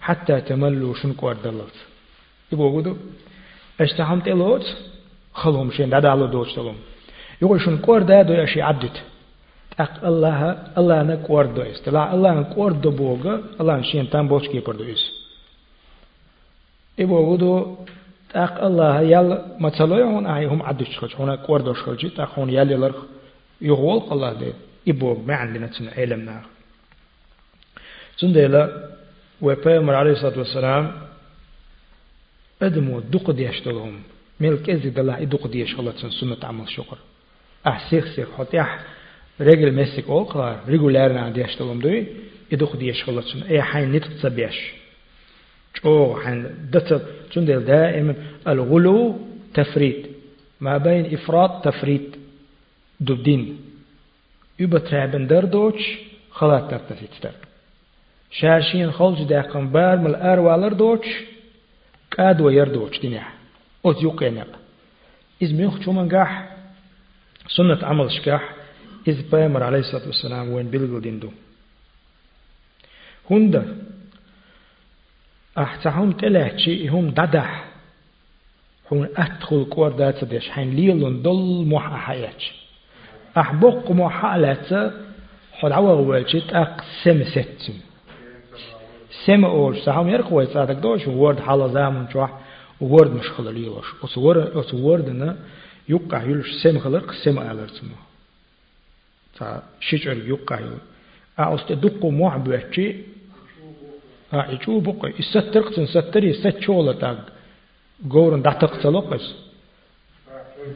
[0.01, 1.77] حتى تملوا شن قوارد دلت
[2.51, 2.95] يبو قدو
[3.81, 4.65] اشتحم تلوت
[5.33, 6.75] خلهم شين دادا الله دوش تلهم
[7.41, 9.01] يقول شن قوارد دادو يشي عدت.
[9.79, 11.81] أق الله الله أنا قوارد دويس.
[11.81, 15.03] تلا الله أنا قوارد دو بوغا الله شين تام بوش كي پر دويس.
[16.97, 17.75] يبو قدو
[18.35, 22.49] أق الله يال مثلا هون أي هم عدش خش هون قوارد دوش خش تاق هون
[22.49, 22.95] يال يلرخ.
[23.61, 24.53] يغول الله ده
[24.87, 25.87] يبو ما عندنا تن
[28.17, 28.89] سندلا
[29.41, 30.91] وبيامر عليه الصلاة والسلام
[32.61, 34.01] أدمو دق ديشتلهم
[34.39, 36.97] ملك إزي دلا إدق ديش الله سنة عمل شكر
[37.67, 38.79] أح سيخ سيخ حتى أح
[39.41, 42.07] رجل مسك أوقع رجولارنا ديشتلهم دوي
[42.53, 44.59] إدق ديش الله سنة أي حين نتق تبيش
[45.85, 46.89] أو حين دت
[47.33, 48.15] سندل دائما
[48.47, 49.19] الغلو
[49.53, 49.95] تفريط
[50.61, 52.01] ما بين إفراط تفريط
[52.99, 53.57] دبدين
[54.59, 55.83] übertreiben dadurch
[56.31, 57.09] خلاص ترتفيت
[58.33, 61.07] شاشين خلج داقن بار مل أروالر دوش
[62.11, 63.25] كاد ويردوش دنيا
[63.85, 64.59] أوت يقينق
[65.41, 66.55] إذ ميخ شو من قاح
[67.47, 68.43] سنة عمل شكاح
[69.07, 71.31] إذ بامر عليه الصلاة والسلام وين بلغل ديندو
[73.31, 73.77] هند
[75.57, 77.65] أحتهم تلاحشي هم ددح
[78.91, 82.53] هم أدخل كور دات ديش حين ليلون دل محا حياتش
[83.37, 84.91] أحبق محا لاتsa
[85.53, 87.73] حد عوغ والشيت أقسم ستم
[89.25, 92.39] سما أول سهم يرقوا يتصادق دوش وورد حالا زامن شوح
[92.81, 95.35] وورد مش خلاليوش وصور وصورد إنه
[95.89, 97.95] يقع يلش سما خلق سما ألرتمو
[99.39, 100.77] تا شجر يقع يل
[101.39, 102.95] أعوست دقو موح بوحشي
[104.33, 107.25] ها يجو بقى يسترقصن ستري ستشولة تاق
[108.09, 109.35] قورن داتق تلقص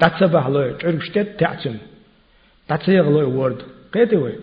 [0.02, 1.78] داتسبح لوي تعرفشتت تعتم
[2.70, 3.62] داتسيغ لوي ورد
[3.94, 4.34] قيتوي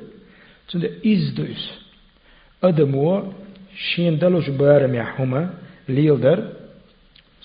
[0.68, 1.70] تند إز دوس
[2.64, 3.32] أدمو
[3.76, 5.54] شين دلوش بارم يحوما
[5.88, 6.52] ليلدر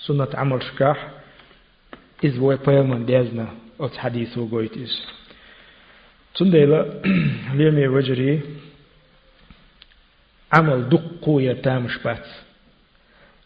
[0.06, 1.08] سنة عمل شكاح
[2.24, 3.48] إز وي بيلمن ديزنا
[3.80, 5.02] أوت حديث وقويت إز
[6.34, 7.02] تنديلا
[7.54, 8.40] ليمي وجري
[10.52, 12.26] عمل دقو يتام شبات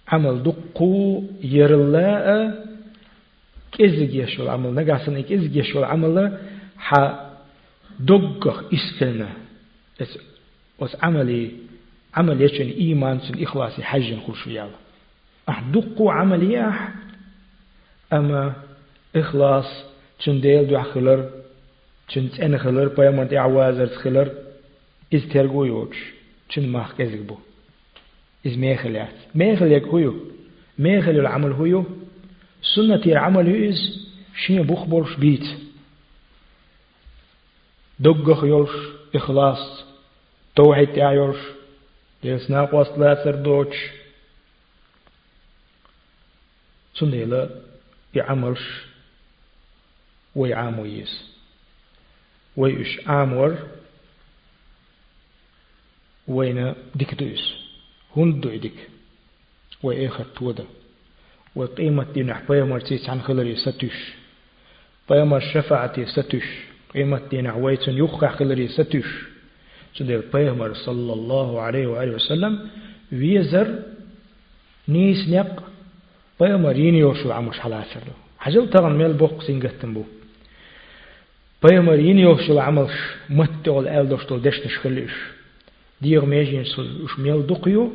[0.09, 2.27] عمل دقو يرلاء
[3.73, 6.39] كيزج يشول عمل نقاسن كيزج يشول عمل
[6.79, 6.91] ح
[8.01, 9.29] دقخ إسكلنا
[10.03, 10.19] اس
[10.83, 11.51] اس عملي
[12.17, 14.79] عمل يشن إيمان سن إخلاصي حج خلش يالا
[15.49, 16.89] أح دقو عملي أح
[18.13, 18.53] أما
[19.17, 19.85] إخلاص
[20.25, 21.31] تنديل دو خلر
[22.15, 24.31] تند أنا خلر بيامنت أعوازر خلر
[25.15, 25.97] إز ترغو يوش
[26.55, 27.37] تند ماخ كزك بو.
[28.47, 30.15] إز ميخليات ميخليك هيو
[30.79, 31.85] ميخل العمل هيو
[32.75, 34.09] سنة العمل إز
[34.47, 35.47] شين بخبرش بيت.
[37.99, 38.71] دقخ يوش
[39.15, 39.85] إخلاص
[40.57, 41.54] توحيد تعيرش
[42.25, 43.77] يسناق وصلات سردوش
[46.95, 47.51] سنة
[48.15, 48.61] يعملش
[50.35, 51.25] ويعامويس
[52.57, 53.59] ويش عامور
[56.29, 57.53] وين ديك دويس
[58.17, 58.89] هون دو ديك
[59.83, 60.65] وإيخر تودا
[61.57, 64.13] وقيمة دين حبايا مرتيس عن خلري ستوش
[65.11, 66.45] بيامر شفاعتي ستوش
[66.95, 67.19] قيمة
[70.01, 72.69] دين عويتن يخا خلري ستوش سندر بيامر صلى الله عليه وآله وسلم
[73.13, 73.83] ويزر
[74.89, 75.63] نيس نق
[76.41, 80.05] بيامر ينيوشو عمش حلاسر له حجل تغن ميل بوق سنگتن بو.
[81.63, 82.93] بيامر ينيوشو عمش
[83.31, 85.13] متقل ألدوشتو دشتش خليش
[86.03, 87.93] ديغ ميجين سل ميل دقيو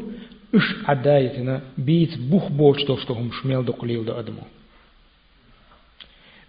[0.55, 4.43] اش عدايتنا بيت بوخ بوش دوشتو شميل دقليل دا أدمو.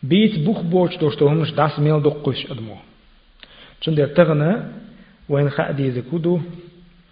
[0.02, 2.76] بيت بوخ بوش دوشتو همش داس ميل دقش أدمو.
[3.80, 4.52] چون در تغنى
[5.30, 6.40] وين خأدي زكودو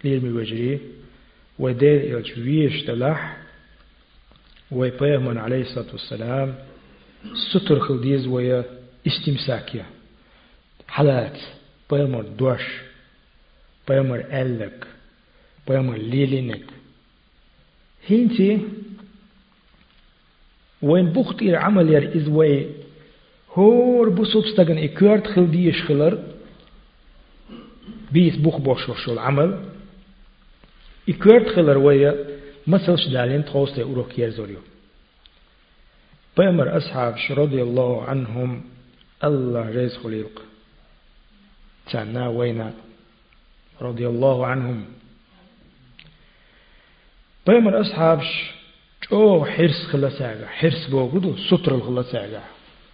[0.03, 0.79] ليرمي وجري
[1.59, 3.37] ودير إلش ويش تلاح
[4.71, 6.55] ويبيغمن عليه الصلاة والسلام
[7.51, 8.63] ستر خلديز ويا
[9.07, 9.85] استمساكيا
[10.87, 11.37] حالات
[11.91, 12.61] بيغمر دوش
[13.89, 14.87] بيغمر ألك
[15.67, 16.65] بيغمر ليلينك.
[18.07, 18.59] هينتي
[20.81, 22.67] وين بوخت إير عمل ير وي
[23.53, 26.28] هور بسوبستغن إكوارت خلديش خلر
[28.11, 29.65] بيس بوخ بوشوش العمل
[31.09, 32.15] إكوارت خلر ويا
[32.67, 34.59] مثل شدالين تخوص أوروك يرزوريو.
[36.37, 38.63] بيمر أصحاب رضي الله عنهم
[39.23, 40.41] الله ريز خليق.
[41.91, 42.73] تانا وينا
[43.81, 44.85] رضي الله عنهم.
[47.47, 48.21] بيمر أصحاب
[49.11, 52.43] جو حرس خلصاقة حرس بوغدو ستر الخلصاقة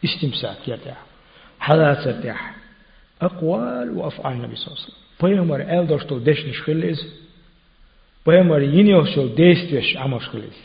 [0.06, 1.04] استمساك يرتاح
[1.60, 2.56] حالات يرتاح
[3.22, 5.05] أقوال وأفعال النبي صلى الله عليه وسلم.
[5.24, 7.06] بيمر ألدرشتو دشنش خلص
[8.28, 10.58] بيمر ينيوشو ديستوش عمش خلص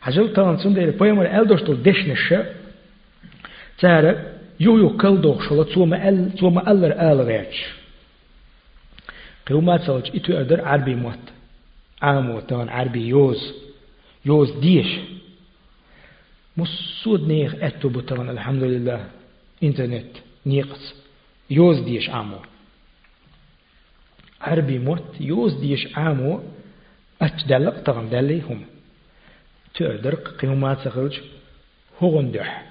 [0.00, 2.34] حجل تان سندير بيمر ألدرشتو دشنش
[3.78, 7.64] تارا يو يو كل شلا توما أل توما ألر آل غيرش
[9.48, 11.18] قومات سوج إتو أدر عربي موت
[12.02, 13.54] عامو تان عربي يوز
[14.26, 14.86] يوز ديش
[16.56, 19.04] مسود نيخ أتو بطلان الحمد لله
[19.62, 20.12] إنترنت
[20.46, 20.94] نيقص
[21.50, 22.38] يوز ديش عامو
[24.44, 26.40] عربي موت يوز ديش عامو
[27.22, 28.64] أتدلق طغن دلي هم.
[29.74, 31.20] تقدر قيمات سخرج
[32.02, 32.66] هون دح.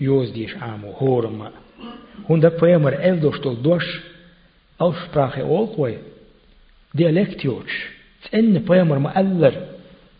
[0.00, 1.50] يوز ديش عامو هورما
[2.30, 4.00] هون ده بيامر ال دوشتل دوش
[4.78, 5.78] Aussprache auch
[6.98, 7.72] dialektjoch
[8.30, 9.54] تأن بيامر مؤلر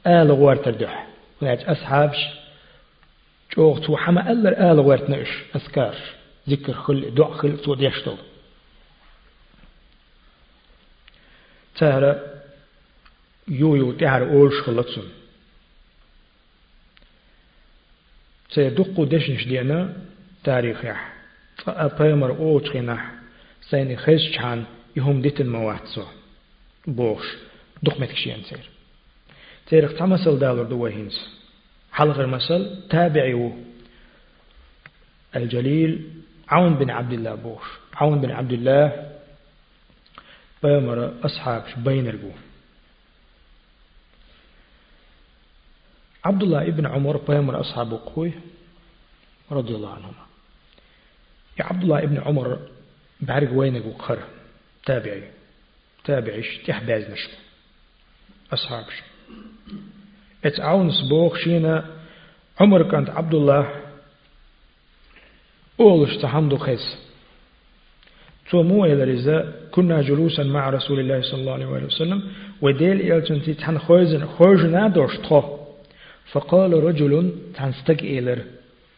[0.06, 1.06] آل غوارتر دح.
[1.42, 2.16] ولاج أصحابش
[3.56, 5.94] جوغ تو حما ألر آل غوارت نش أذكار
[6.48, 8.16] ذكر خل دع خل تو ديشتل
[11.78, 12.20] تهرى
[13.48, 15.08] يو يو تهر أولش خلطسن
[18.50, 19.96] سيدقو دشنش دينا
[20.44, 21.12] تاريخ يح.
[21.56, 23.12] فأبيمر أوش خناح
[23.60, 24.64] سيني خيش چان
[24.96, 26.04] يهم ديتن مواتسو
[26.86, 27.36] بوش.
[27.82, 28.68] دقمتك شيئا سير
[29.66, 31.30] تيرق تمثل دالر دو هينس
[31.92, 33.52] حلق المثل تابعي
[35.36, 36.10] الجليل
[36.48, 37.64] عون بن عبد الله بوش.
[37.94, 39.15] عون بن عبد الله
[40.62, 42.30] بيمر أصحاب بين البو
[46.24, 48.32] عبد الله ابن عمر بيمر أصحاب قوي
[49.52, 50.26] رضي الله عنهما.
[51.58, 52.58] يا عبد الله ابن عمر
[53.20, 54.18] بعرق وينك وقر
[54.86, 55.30] تابعي.
[56.04, 57.30] تابعيش تحباز نشو
[58.52, 59.02] أصحابش
[60.44, 61.96] ات عون سبوخ شينا
[62.60, 63.82] عمر كانت عبد الله
[65.80, 66.98] أولش تحمدو خيس.
[68.50, 69.02] تو مو إلى
[69.76, 72.22] كنا جلوسا مع رسول الله صلى الله عليه وسلم
[72.62, 75.56] وديل إلتن تحن خوزن خوزنا دوش تخو.
[76.32, 78.38] فقال رجل تنستق إلر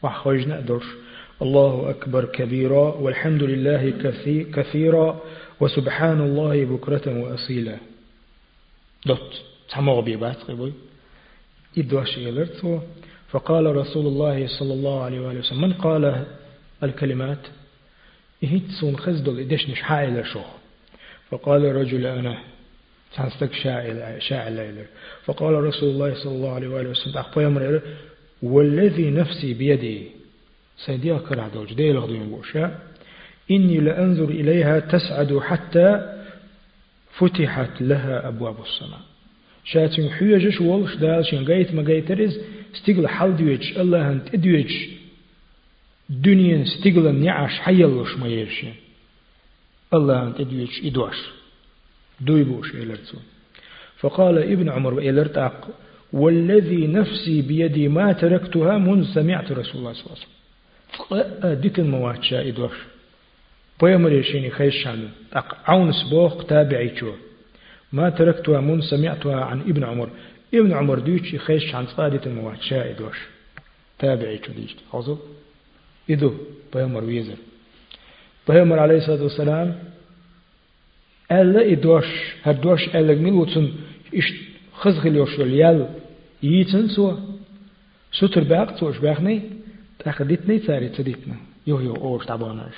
[0.02, 0.86] وحوجنا دوش
[1.42, 3.82] الله أكبر كبيرا والحمد لله
[4.56, 5.20] كثيرا
[5.60, 7.76] وسبحان الله بكرة وأصيلا.
[9.06, 10.72] دوت تحمو بيبات قبوي
[11.78, 12.78] إدواش إلرتو
[13.30, 16.24] فقال رسول الله صلى الله عليه وسلم من قال
[16.82, 17.42] الكلمات؟
[18.44, 20.40] إهيت سون خزدل إدش نش حائل شو.
[21.30, 22.38] فقال الرجل أنا
[23.16, 24.74] تنستك شاعل شاعل
[25.24, 27.80] فقال رسول الله صلى الله عليه وآله وسلم أخبر
[28.42, 30.02] والذي نفسي بيدي
[30.76, 32.78] سيدي أكر عدو جدي لغدين بوشا
[33.50, 36.14] إني لأنظر إليها تسعد حتى
[37.18, 39.00] فتحت لها أبواب السماء.
[39.64, 42.40] شاتين حيجش والش دالشين قايت ما قايترز
[42.72, 44.88] ستيقل حال ديوش الله انت اديوش
[46.10, 48.74] دنيا ستيقل نعاش حيالوش ما يرشين.
[49.94, 51.16] الله انت اديوش ادوش
[52.20, 53.22] دويبوش إلرتون
[53.98, 55.68] فقال ابن عمر إلرتاق
[56.12, 60.16] والذي نفسي بيدي ما تركتها منذ سمعت رسول الله صلى الله
[61.10, 61.60] عليه وسلم.
[61.60, 62.76] ديك المواتشا إدوش
[63.82, 65.08] بيمر يشيني خيش شانو
[65.66, 67.12] عون سبوخ تابعي شو
[67.92, 70.10] ما تركتها من سمعتها عن ابن عمر.
[70.54, 73.18] ابن عمر ديوش خيش عن صادة المواتشا إدوش
[73.98, 75.18] تابعي شو ديش حوزو.
[76.10, 76.34] إدو
[76.74, 77.36] بيمر ويزر.
[78.48, 79.74] بيمر عليه الصلاة والسلام
[81.32, 82.06] ألا إدوش
[82.42, 83.72] هردوش ألا ميلوتن
[84.16, 84.32] إش
[84.72, 85.88] خزغل يوشول يال
[86.42, 87.12] ييتن سوا
[88.12, 89.42] ستر باق توش باقني
[89.98, 91.34] تاخدتني تاري تديتنا
[91.66, 92.74] يو يو أوش تعباناش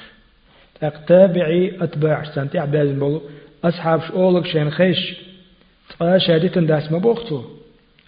[0.80, 3.22] تاق تابعي أتباع سنتي عبازن بولو
[3.64, 5.16] أصحاب شؤولك شين خيش
[5.88, 7.42] تقا شهادتن داس ما بوختو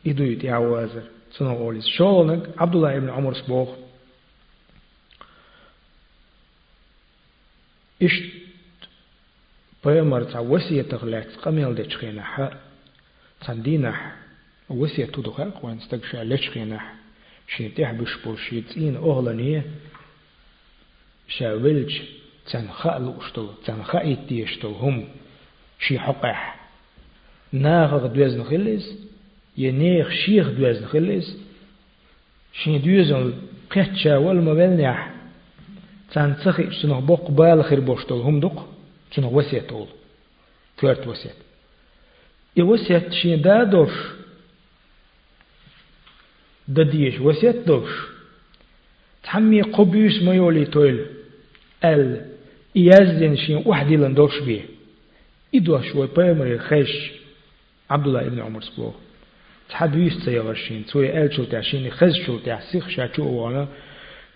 [0.07, 2.43] إدو يتي عوازر سنو أوليس شولنك
[8.03, 12.51] عبد الله ابن عمر سبوخ إش بيمر تا وسية تغلات قميل دي تشخينا حا
[13.47, 14.17] تندينح
[14.69, 16.95] وسية تدخل قوان استقشى لشخينح
[17.57, 19.65] شين تحبش بوشيتين أغلانية
[21.29, 22.01] شاولج
[22.53, 25.09] تنخاء لوشتل تنخاء يتيشتل هم
[25.81, 26.61] شي حقح
[27.53, 28.85] ناغ دوز نخلص
[29.59, 31.37] ينيغ شيخ دوز نخلص
[32.53, 33.33] شين دوزن
[33.71, 35.12] قتشا والمبلنح
[36.13, 38.69] تنتخي شنو بوق بالخير بوشتل هم دق
[39.11, 39.87] شنو وسية طول
[40.81, 41.35] ثلاث وسية
[42.59, 43.93] وسية شين دا دوش
[46.69, 47.91] دا ديش وسية دوش
[49.23, 51.07] تحمي قبيس ميولي تويل
[51.85, 52.27] ال
[52.75, 54.63] يزن شين وحدي لن دوش بيه
[55.55, 57.11] إدوا شوي بيمري خيش
[57.91, 58.95] عبد الله ابن عمر سبوه
[59.69, 63.69] تحبيس تيغرشين توي ال شو تعشين خز شو تعسيخ شاتو وأنا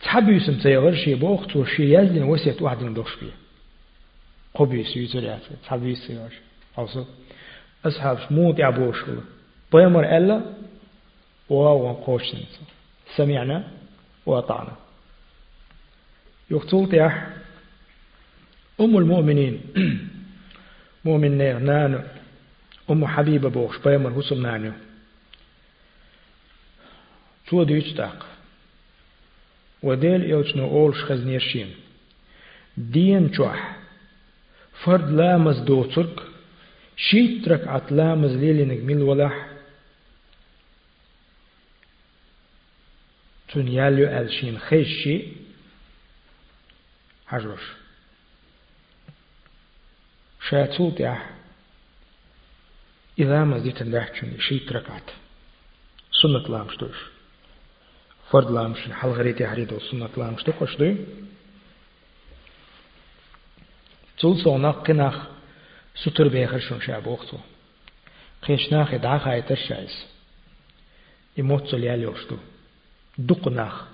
[0.03, 3.33] تحبيس تيغرشي بوخ تو شي يزن وسية وحدي لن دوش بيه
[4.55, 6.35] قبيس يزرعت تحبيس تيغرش
[6.79, 7.07] أوصل
[7.85, 8.97] أصحاب موت يعبوش
[9.73, 10.41] بيمر ألا
[11.49, 12.39] وهو قوشن
[13.17, 13.69] سمعنا
[14.27, 14.77] وأطعنا
[16.51, 17.27] يقتل تيح
[18.81, 19.61] أم المؤمنين
[21.05, 22.01] مؤمن نانو
[22.91, 24.73] أم حبيبة بوش بيمر هسم نانو
[27.47, 28.27] تو ديش تاق
[29.83, 31.75] وديل يوچنو أولش خزنيرشين
[32.77, 33.77] دين جوح
[34.85, 36.23] فرد لامز دوترك.
[36.97, 39.49] شيت ركعة لامز ليلي نجميل ولح
[43.49, 45.23] تون ياليو ألشين خيشي.
[47.27, 47.61] حجوش
[50.49, 51.31] شاتوت يح
[53.19, 55.11] إذا ما زيت ندحشن شيت ركعت
[56.23, 56.77] سنة لامش
[58.31, 60.45] فرد لامش حل غريتي حريدو سنة لامش.
[60.45, 60.97] دوش دوي
[64.19, 65.27] تول صونا قناخ
[65.95, 67.39] ستر بيخر شون شاب وقتو.
[68.43, 70.07] قيشناخ دعاخ آيت الشايس
[71.37, 72.37] يموت يالي وشتو.
[73.19, 73.85] دقناخ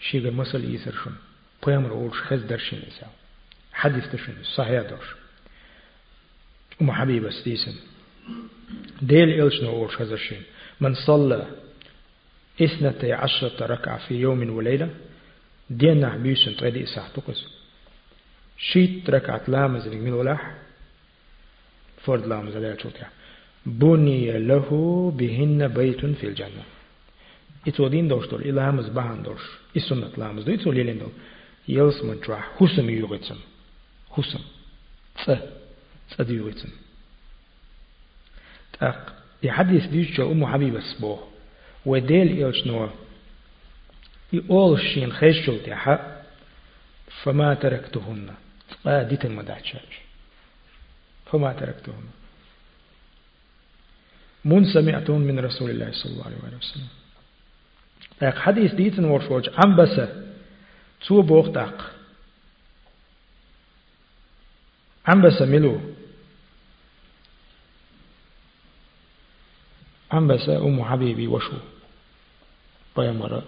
[0.00, 1.16] شيغ مسل يسر شون
[1.66, 3.10] بيامر أولش خز درشين إساو
[3.72, 5.06] حديث تشون صحيح دوش.
[6.82, 7.74] أم حبيبة ستيسن.
[9.02, 10.42] ديل إلش نو أولش خزرشين
[10.80, 11.46] من صلى
[12.62, 14.90] إثنتي عشرة ركعة في يوم وليلة.
[15.70, 17.46] دينا بيسن تغدي إساح تقص
[18.58, 20.54] شيت ركعة لامز من ولاح.
[22.04, 23.10] فرد لامز عليها تشوتها
[23.66, 24.68] بني له
[25.16, 26.64] بهن بيت في الجنة.
[27.68, 29.42] إتودين دوش دول إلا همز بهان دوش.
[29.76, 30.54] إسنة لامز دو.
[30.54, 31.12] إتول يلين دول
[31.68, 32.36] يلس من جوا.
[32.36, 33.36] حسم يغتن
[34.10, 34.40] حسم.
[35.26, 35.30] ت
[36.18, 36.70] ت يغتن
[38.72, 39.14] تاق.
[39.42, 41.27] يحدث ديش أم حبيبة سبو
[41.88, 42.88] وديل إلش نوا
[44.32, 46.22] يقول شين خيشل تيحا
[47.22, 48.34] فما تركتهن
[48.84, 49.94] قادت المدعشاش
[51.32, 52.08] فما تركتهن
[54.44, 56.88] من سمعتون من رسول الله صلى الله عليه وسلم
[58.22, 60.00] لك حديث ديتن ورشوج عم بس
[61.06, 61.94] تو بوغ تاق
[65.06, 65.80] عم بس ملو
[70.12, 71.56] عم بس أم حبيبي وشو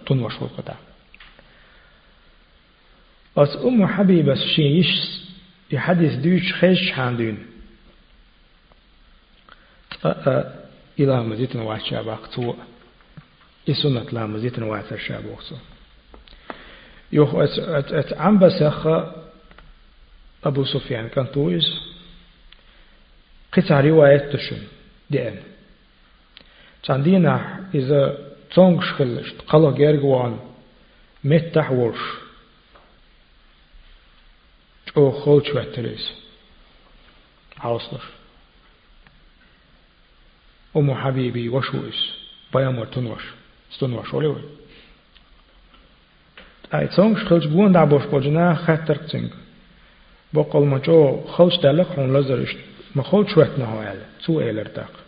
[0.05, 0.75] تن وشو قطع
[3.37, 5.21] أس أم حبيبة شيش
[5.71, 7.37] يحدث دوش خيش حاندون
[10.99, 12.53] إلى مزيت نوات شابك تو
[13.69, 15.55] إسنة لا مزيت نوات شابك تو
[17.11, 18.87] يوخ أت أت أت عم بسخ
[20.43, 21.63] أبو سفيان كان تويز
[23.53, 24.61] قطع رواية تشن
[25.09, 25.35] دين
[26.83, 30.39] تاندينا إذا تونغ شخلشت قلا جيرغوان
[31.23, 31.99] متح ورش.
[34.97, 36.11] أو خلچ وتريس
[37.57, 38.03] عاصلش
[40.77, 42.11] أم حبيبي وشويس.
[42.53, 43.23] بيامر تنوش
[43.71, 44.35] استنوش ولي
[46.73, 49.29] أي تونغ شخلش بوان دعبوش بوجنا خطر تنگ.
[50.33, 52.55] بقول ما جو خلش دلق هون لزرش
[52.95, 55.00] ما خلش وقت نهاية تو إيلر دق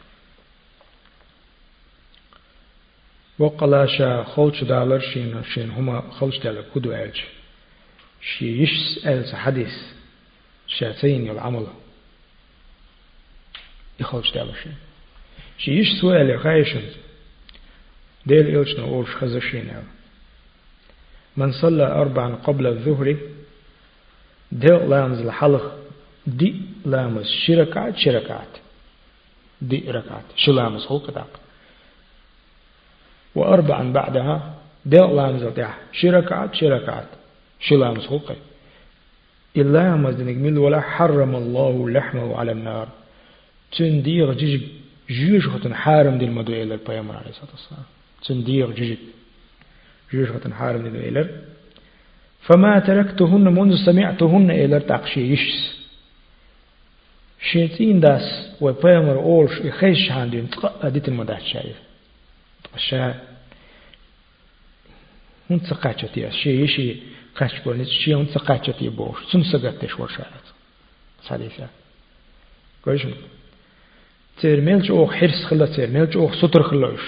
[3.40, 7.18] وقلاشا خلش دالر شين شين هما خلش دالر كدو ألج
[8.22, 9.74] شي يشس ألس حديث
[10.68, 11.68] شاتين العمل
[14.00, 14.34] يخلش
[15.58, 16.82] شي يش سؤال خايشن
[18.26, 19.74] ديل إلشنا أورش خزشين
[21.38, 23.18] من صلى أربعا قبل الظهر
[24.52, 25.80] ديل لامز الحلق
[26.28, 28.48] دي لامز شركات شركات
[29.62, 31.40] دي ركعت شلامز هو كتاق
[33.36, 34.54] وأربعا بعدها
[34.86, 37.08] ديل لامز الدع شركات شركات.
[37.60, 38.36] شلامز هو قي
[39.58, 42.88] إلا مزدنك من ولا حرم الله لحمه على النار.
[43.78, 44.62] تندير جيج
[45.10, 47.84] جيش ختن حارم دي المدو إلى البيامر عليه الصلاة والسلام.
[48.26, 48.98] تندير جيج
[50.12, 51.30] جيش ختن حارم دي إلى
[52.42, 55.84] فما تركتهن منذ سمعتهن إلى تقشي يشس.
[57.52, 61.78] شيتين داس وبيامر أولش إخيش عندين تقدت المدى شايف.
[62.78, 63.20] شا
[65.52, 67.04] هون تقاتشتي شيء شيء
[67.36, 70.26] قاتش بولنت شيء هون تقاتشتي بوش سن سقطش ورشات
[71.24, 71.68] صالحة
[72.86, 73.02] كويس
[74.42, 77.00] ترميلج أوخ حرس خلا ترميلج أوخ سطر خلاش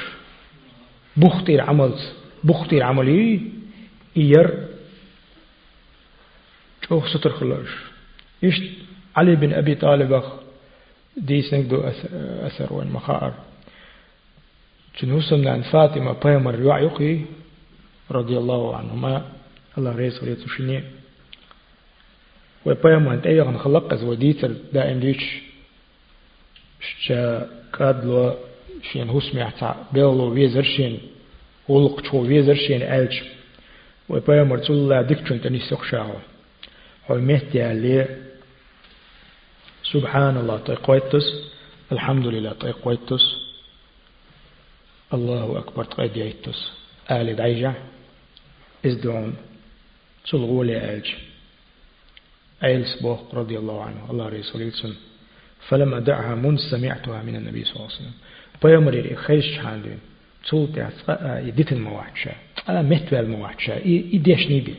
[1.17, 1.93] بختير عمل
[2.43, 3.41] بختير عملي
[4.17, 4.67] إير
[6.91, 7.69] أوخ سطر خلاش
[8.43, 8.61] إيش
[9.15, 10.25] علي بن أبي طالب أخ
[11.17, 11.81] دي سنقدو
[12.47, 12.99] أثر وين
[14.95, 17.25] مخاطر جنوسم عن فاطمة بيمر يعيقي
[18.11, 19.25] رضي الله عنهما.
[19.77, 20.83] الله رئيس وليتوشيني
[22.65, 25.41] وبيمر أنت أيضا خلق وديتر دائم ديش
[27.01, 28.35] شا كادلو
[28.91, 30.99] شين هسمي عتا بيلو ويزرشين
[31.67, 33.21] ولق شو ويزرشين ألج.
[34.09, 36.13] وبيمر تقول الله دكتون تني سخشاو
[37.11, 38.21] هو مهتي عليه
[39.83, 41.25] سبحان الله تقويتس
[41.91, 43.44] الحمد لله تقويتس
[45.15, 46.71] الله أكبر تقيديتس
[47.11, 47.73] آل دعيجة
[48.85, 49.35] ازدعون
[50.31, 51.07] تلغولي ألج
[52.63, 54.95] أيل سبوق رضي الله عنه الله رسول الله
[55.67, 58.11] فلم أدعها من سمعتها من النبي صلى الله عليه وسلم
[58.63, 59.99] بيامري خيش حاندين
[60.49, 62.31] تولت يديت المواحشة
[62.69, 64.75] أنا مهتوى المواحشة إيديش نيبي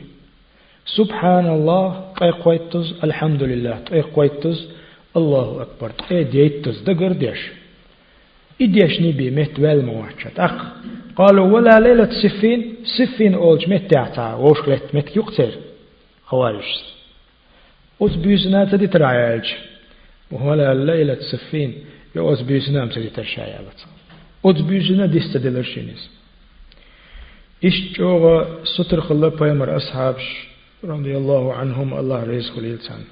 [0.85, 4.67] سبحان الله تقويتز الحمد لله تقويتز
[5.17, 7.39] الله أكبر تقيديتز دقر ديش
[8.61, 10.51] إيديش نيبي مهتوى المواحشة أخ
[11.15, 15.51] قالوا ولا ليلة سفين سفين أولج مهتعتا ووش لت مت يقتر
[16.25, 16.65] خوارج
[18.01, 19.45] أتبيزنا تدي ترعيالج
[20.31, 21.73] وهلا ليلة سفين
[22.15, 23.85] يوز بيزنا مسدي ترشايالت
[24.45, 26.09] أتبيزنا ديستدلر شينيس
[27.63, 30.47] إيش جوغا ستر خلا بيمر أصحابش
[30.83, 33.03] رضي الله عنهم الله رزق ليلسان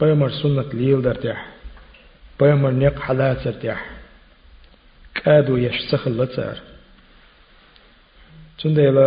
[0.00, 1.46] بيمر سنة ليل درتاح
[2.40, 3.95] بيمر نق حالات درتاح
[5.26, 6.58] كادو يشسخ اللتار
[8.58, 9.06] تنديلا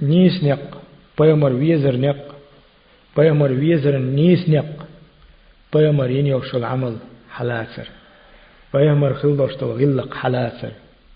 [0.00, 0.82] نيس نق
[1.20, 2.34] بيمر ويزر نق
[3.16, 4.86] بيمر ويزر نيس نق
[5.74, 6.96] بيمر ينيوش العمل
[7.30, 7.88] حلاتر
[8.74, 10.72] بيمر خلدوش غلق حلاتر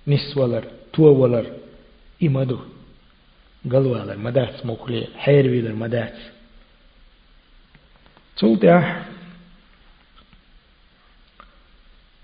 [0.09, 1.47] نسولر توولر
[2.22, 2.59] إمدو
[3.72, 6.18] قلوالر مدات موكلي حير ويلر مدات.
[8.36, 9.07] تولتاح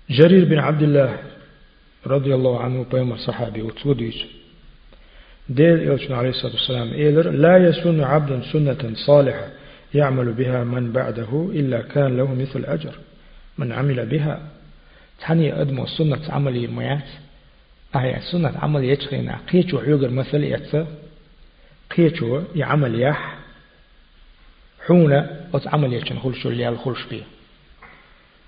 [0.09, 1.32] جرير بن عبد الله
[2.07, 4.25] رضي الله عنه بيما صحابي وتوديش
[5.59, 9.47] إلشن عليه الصلاة والسلام إيلر لا يسن عبد سنة صالحة
[9.93, 12.95] يعمل بها من بعده إلا كان له مثل أجر
[13.57, 14.41] من عمل بها
[15.27, 17.07] تاني أدمو سنة عملي ميات
[17.95, 20.87] أهي سنة عمل يتخينا قيتو عيوغر مثل يتسا
[21.97, 23.37] قيتو يعمل يح
[24.85, 27.23] حونا وتعمل يتشن خلشو اللي الخلش بيه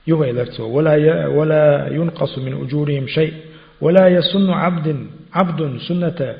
[0.08, 3.34] يوهي لرتو ولا ولا ينقص من أجورهم شيء
[3.82, 6.38] ولا يسن عبد عبد سنة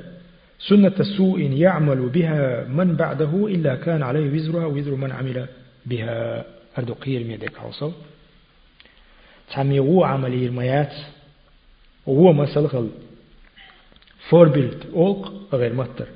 [0.60, 5.48] سنة سوء يعمل بها من بعده إلا كان عليه وزرها وزر من عمل
[5.86, 6.46] بها.
[6.78, 7.92] أردو قير ميدك عوصل
[9.54, 10.94] تعمي هو عملي الميات
[12.06, 12.90] وهو مثل خل.
[14.30, 16.08] فوربيلد أولق غير متر.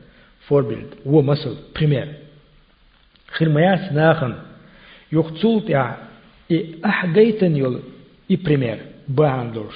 [0.48, 2.14] فوربيلد هو مثل بريمير.
[3.28, 4.36] خير ميات ناخن.
[5.12, 5.98] يقتلت يا
[6.86, 7.80] أحجيتن يل
[8.32, 8.80] إي بريمير.
[9.08, 9.76] باندوش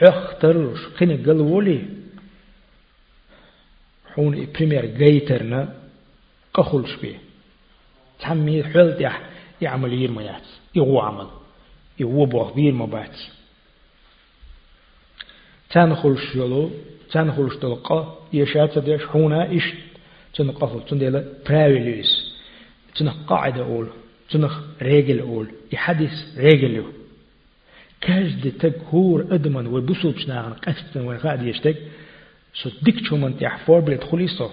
[0.00, 1.82] حخترش خين قلولي
[4.14, 5.74] حون بريمير جيترنا
[6.54, 7.18] قخلش بيه
[8.20, 9.22] تعمي حلت يح
[9.62, 11.26] يعمل يرميات يغو عمل
[12.00, 13.16] يغو بوغبير مبات
[15.70, 16.70] تنخلش يلو
[17.12, 19.74] تنخلش تلقى يشات ديش حونا إشت
[20.34, 22.32] تنقفل تنديلا براويليس
[22.94, 23.88] تنق قاعدة أول
[24.30, 26.38] تنخ رجل أول يحدث
[28.08, 31.76] رجله كاجد تك هور أدمن وبسوب شناغن قستن وخاد يشتك
[32.54, 34.48] سو ديك شو من تحفور بلد خليصو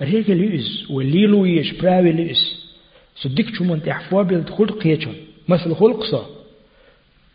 [0.00, 2.42] رجل يز وليلو يش براوي ليس
[3.16, 5.14] سو ديك شو من تحفور بلد خلق يشون
[5.48, 6.26] مثل خلقصا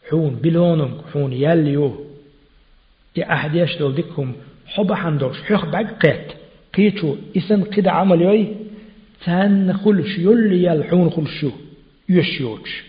[0.09, 2.05] حون بلونم حون ياليو
[3.15, 4.35] يا أحد يشتغل ديكهم
[4.65, 6.31] حب حندوش حيخ بعقات
[6.73, 8.47] قيتشو إسن قد عمل يوي
[9.25, 11.51] تان خلش يلي يلحون خلشو
[12.09, 12.83] يشيوش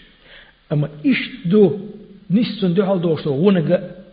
[0.72, 1.78] أما إيش دو
[2.30, 4.04] نستن دو حال دوشتو ونقا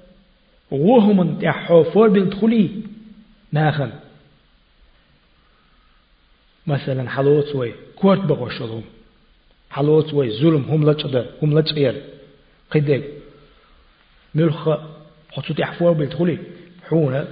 [0.72, 2.70] وهم تحو فور بالدخولي
[3.52, 3.92] ناخن
[6.68, 8.84] مثلا حلوت وي كورت بغوشلهم
[9.70, 12.02] حلوت وي ظلم هم لجدا هم لجير
[12.72, 13.04] قدك
[14.36, 14.70] ملخ
[15.32, 16.38] حطو تحفور بالدخولي
[16.90, 17.28] حونا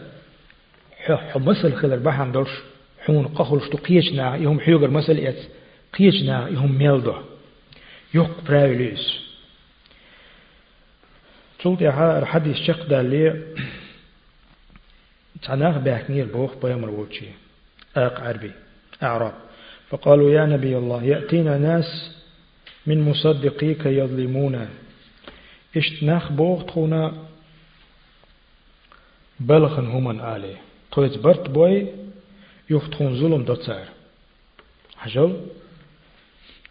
[1.07, 2.49] حمسل خلر بحان دورش
[3.05, 5.39] حون قخل شتو قيشنا يهم حيوغر مسل ات
[5.99, 7.13] قيشنا يهم ميلدو
[8.13, 9.19] يوق برايليس
[11.59, 13.55] تولت يا الحديث شق دالي.
[15.41, 17.25] تعناغ باكنير بوخ بيامر ووتشي
[17.97, 18.51] أق عربي.
[19.03, 19.33] أعراب.
[19.89, 22.15] فقالوا يا نبي الله يأتينا ناس
[22.85, 24.69] من مصدقيك يظلمونا.
[25.77, 27.13] اشتناخ بوخ تخونا؟
[29.39, 30.55] بلخن همن آلي.
[30.91, 31.87] طويت برت بوي
[32.69, 33.87] يفتخون ظلم دوتسار.
[34.97, 35.45] حجل؟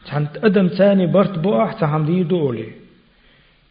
[0.07, 2.73] تحنت أدم ثاني برت بوح تحم دي دولي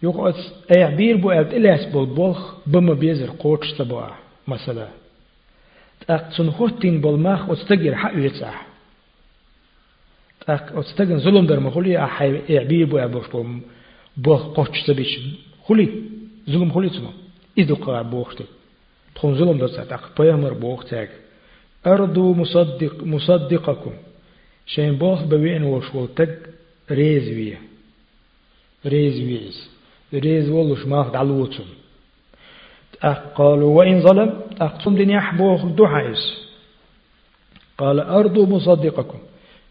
[0.03, 0.35] يقعد
[0.75, 4.87] أي عبير بو أبت إلاس بالبوخ بما بيزر قوتش تبوح مثلا
[6.07, 8.67] تأق تنخوتين بالماخ وتستقر حق يتسح
[10.47, 13.25] تأق وتستقر ظلم در مخولي أحي عبير بو أبوش
[14.17, 15.19] بوخ قوتش تبيش
[15.63, 15.89] خولي
[16.49, 17.09] ظلم خولي تنو
[17.57, 18.43] إذا قاع بوختي
[19.15, 21.09] تخون ظلم دوتسار تأق بيامر بوخ تاك
[21.87, 23.91] أرضو مصدق مصدقكم
[24.75, 26.39] شين بوخ بوين وشول تك
[26.91, 27.61] ريزوية
[28.85, 29.69] ريزويز
[30.13, 31.65] ريز والوش ماخد علوتهم
[33.35, 36.41] قالوا وإن ظلم أقتم دنيا حبوخ دحايس
[37.77, 39.19] قال أرضو مصدقكم.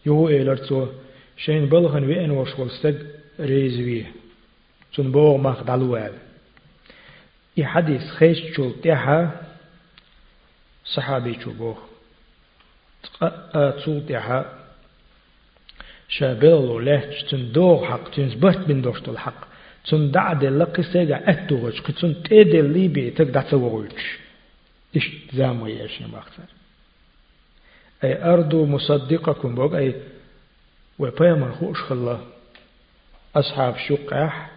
[0.05, 0.87] يهو إيلرتو
[1.37, 3.05] شين بلغن وين وشول ستك
[3.39, 4.11] ريزوية
[4.93, 6.13] تون بوغ ماخد علوال
[7.57, 9.41] إي حديث خيش شول تيحا؟
[10.85, 11.77] صحابي شو بوخ.
[13.53, 14.60] تسوطيها
[16.11, 19.41] شابل لهج تندوغ حق تنزبت من دوشت الحق.
[19.89, 24.19] تن دعد لقي سيغا أتوغش تن تيد اللي بي تك دعتوغوش
[24.95, 26.43] إيش زامو ياشين باختر
[28.03, 29.95] أي أرضو مصدقكم بوغ أي
[30.99, 32.17] وبيما خوش خلا.
[33.35, 34.51] أصحاب شقاح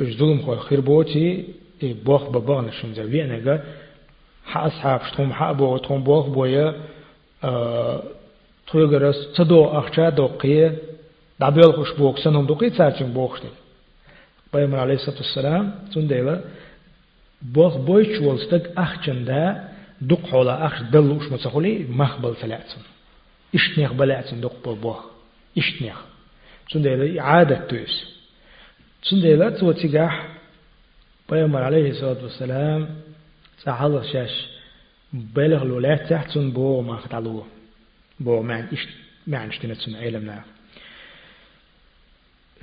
[0.00, 1.44] إش ظلم خو خربوتي
[1.82, 3.64] بوخ ببغن شمزا وينغا
[4.46, 6.74] ح أصحاب شتهم حق بوغ تهم بوخ بويا
[8.66, 10.78] تويغرس تدو أخشى دوقية
[11.40, 13.48] دابيل خوش بوك سنهم دوقية تسارتين بوخشتي
[14.54, 16.40] بيامر عليه الصلاة والسلام تنديلا
[17.42, 19.68] بوخ بويش والستك أخشن دا
[20.00, 22.80] دوق حولا أخش دلوش متسخولي مخبل ثلاثن
[23.54, 25.04] إشتنيخ بلاتن دوق بو بوخ
[25.58, 25.96] إشتنيخ
[26.70, 28.16] تنديلا إعادة تويس
[29.10, 30.28] تنديلا توتيقاح
[31.30, 32.88] بيامر عليه الصلاة والسلام
[33.58, 34.46] سحل شاش
[35.12, 37.44] بلغ الولايات تحتن بو ما ختعلو
[38.20, 38.86] بو ما إش
[39.26, 40.44] ما عنشتنا تسن علمنا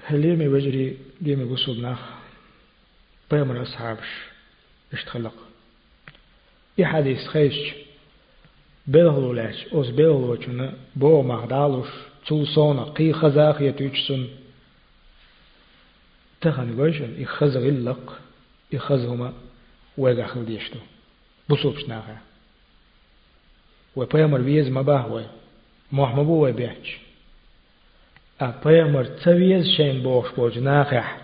[0.06, 1.98] هل يرمي وجري يرمي بصوبنا
[3.32, 4.08] بيمر أصحابش
[4.94, 5.34] اشتخلق
[6.80, 7.74] إي حديث خيش
[8.88, 11.88] بلغلو لاش أوز بلغلو چنا بو مغدالوش
[12.28, 14.28] تو صونا قي خزاخية تيجسن
[16.42, 18.20] تخن قوشن إي خزغ اللق
[18.74, 19.34] إي خزغما
[19.98, 20.80] ويغا خل ديشتو
[21.50, 22.18] بصوبش ناخا
[23.96, 25.26] وبيمر بيز مباهوي
[25.94, 26.98] محمبو وبيحش
[28.42, 31.18] أبيمر تسويز شين بوش بوج ناخح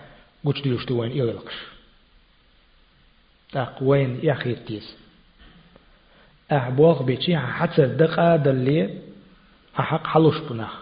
[0.44, 1.54] قوش ديشتو وين إلقش
[3.52, 4.96] تاق وين يخير تيس
[6.52, 8.98] أحبوغ بيتي حتى دقا دلي
[9.80, 10.74] أحق حلوش بناخ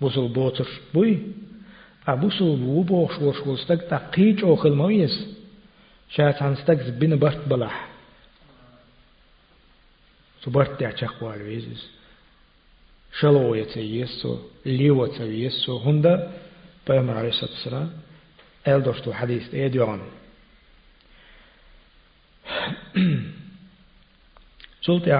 [0.00, 1.18] بوصل بوتر بوي
[2.08, 5.26] أبوصل بو بوش وش وستك تقيج أوخل مويس
[6.10, 7.88] شات عن ستك زبين برت بلح
[10.44, 11.96] سبرت تعشق والويزز
[14.66, 16.32] ليو يتيسو هندا
[16.88, 17.92] بيامر عليه الصلاة والسلام
[18.68, 20.02] أل دوشتو حديث إيديون
[24.82, 25.12] سلطة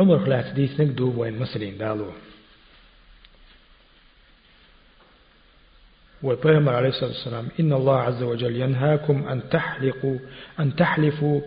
[0.00, 2.10] عمر خلات ديس نقدو وين مسلين دالو
[6.22, 10.18] وبيغمر عليه الصلاة والسلام إن الله عز وجل ينهاكم أن تحلقوا
[10.60, 11.40] أن تحلفوا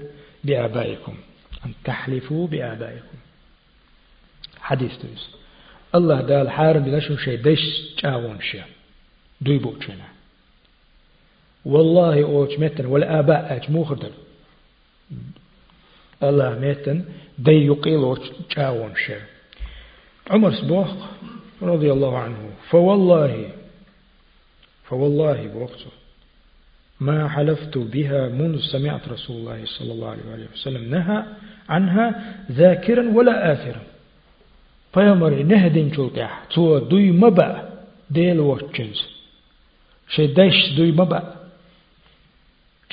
[0.43, 1.17] بآبائكم
[1.65, 3.17] أن تحلفوا بآبائكم
[4.69, 5.23] حديث دوس
[5.95, 7.63] الله دال حارم بلاشو شيء دش
[8.03, 8.63] جاون شيء.
[9.41, 10.07] دوي بوچنا
[11.65, 12.85] والله اوچ متن.
[12.85, 14.11] والآباء اج مو خردل
[16.23, 17.05] الله ميتن
[17.39, 18.03] دي يقيل
[18.55, 19.21] جاون شر
[20.29, 20.89] عمر سبوخ
[21.61, 22.49] رضي الله عنه.
[22.69, 23.49] فوالله
[24.83, 25.91] فوالله بوقته
[26.99, 30.83] ما حلفت بها منذ سمعت رسول الله صلى الله عليه وسلم.
[30.95, 31.23] نهى
[31.69, 33.81] عنها ذاكرا ولا آثرا.
[34.93, 37.69] فيمر نهدين شلقح تو دوي مبا
[38.09, 39.01] ديل وشنز
[40.09, 41.35] شدش دوي مبا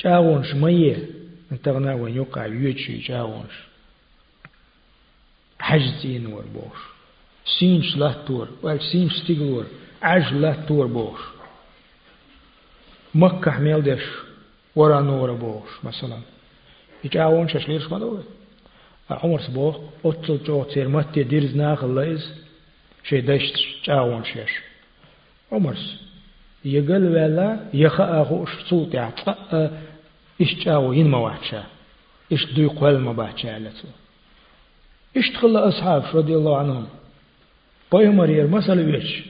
[0.03, 1.09] جاون شميه
[1.51, 3.53] انتغنا وين يقع يوتشي جاونش
[5.59, 6.79] حجزين ور بوش
[7.59, 9.65] سينش لا تور وال سينش ستيغور
[10.01, 11.19] عج لا تور بوش
[13.15, 14.03] مكة حميل ديش
[14.75, 16.19] ورا نور بوش مثلا
[17.03, 18.23] يجاونش اشليرش مدوه
[19.09, 22.33] عمر سبوخ أتل جو تير متى ديرز ناخل لايز
[23.03, 23.53] شي دش
[23.85, 24.51] جاونش يش
[25.51, 26.01] عمرس
[26.65, 29.13] يقل ولا يخا أخو صوت يعني
[30.41, 31.63] إيش جاو ين مواتشا
[32.31, 33.87] إيش دوي قوال مباتشا لتو
[35.17, 36.87] إيش تخلى أصحاب رضي الله عنهم
[37.93, 39.23] بيمر ير مسألة ويش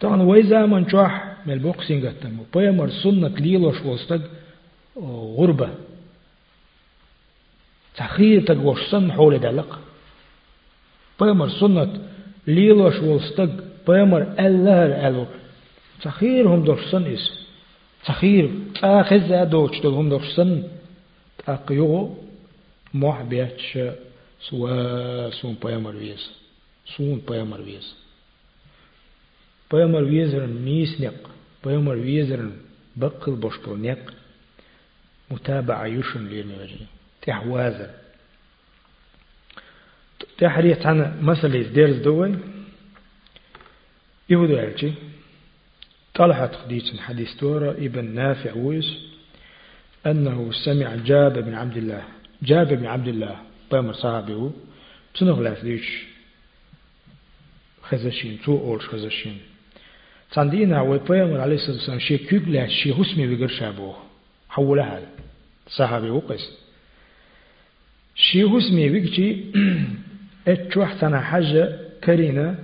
[0.00, 4.20] طبعا ويزا من جوح من البوكسينغ التمو بيمر سنة ليلوش وستق
[5.38, 5.68] غربة
[7.96, 9.78] تخير تقوش سن حول دلق
[11.20, 12.00] بيمر سنة
[12.46, 13.50] ليلوش وستق
[13.88, 15.26] بيمر الله ألو
[16.02, 17.44] تخيرهم دوش سن إس
[18.06, 20.62] تخير تأخذ دوش دلهم درسن
[21.38, 22.16] تأقيو
[22.94, 23.78] موح بيتش
[24.40, 26.30] سوا سون بيامر ويز.
[26.96, 27.94] سون بيامر ويز.
[29.72, 31.30] بيامر ويزرن ميس نق
[31.64, 32.52] بيامر ويزرن
[32.96, 34.12] بقل بشبر نق
[35.30, 36.86] متابعة يشن ليرني
[37.28, 37.90] وجه تحوازر
[40.38, 42.34] تحريت عن مسألة ديرز دوي
[44.30, 44.92] يهودو يرجي
[46.14, 48.96] طلحة خديج حديث تورا ابن نافع ويس
[50.06, 52.02] أنه سمع جاب بن عبد الله
[52.42, 53.36] جاب بن عبد الله
[53.70, 54.52] بامر صحابه
[55.14, 56.04] تنغ لافديش
[57.82, 59.38] خزشين تو أولش خزشين
[60.32, 63.96] تاندينا وبامر عليه الصلاة والسلام شي كيب لا شي هسمي بقر شابوه
[64.48, 65.02] حولها
[65.68, 66.63] صحابي وقس
[68.14, 69.44] شي هسمي بقجي
[70.48, 72.58] اتشوح تنا حاجة كرينا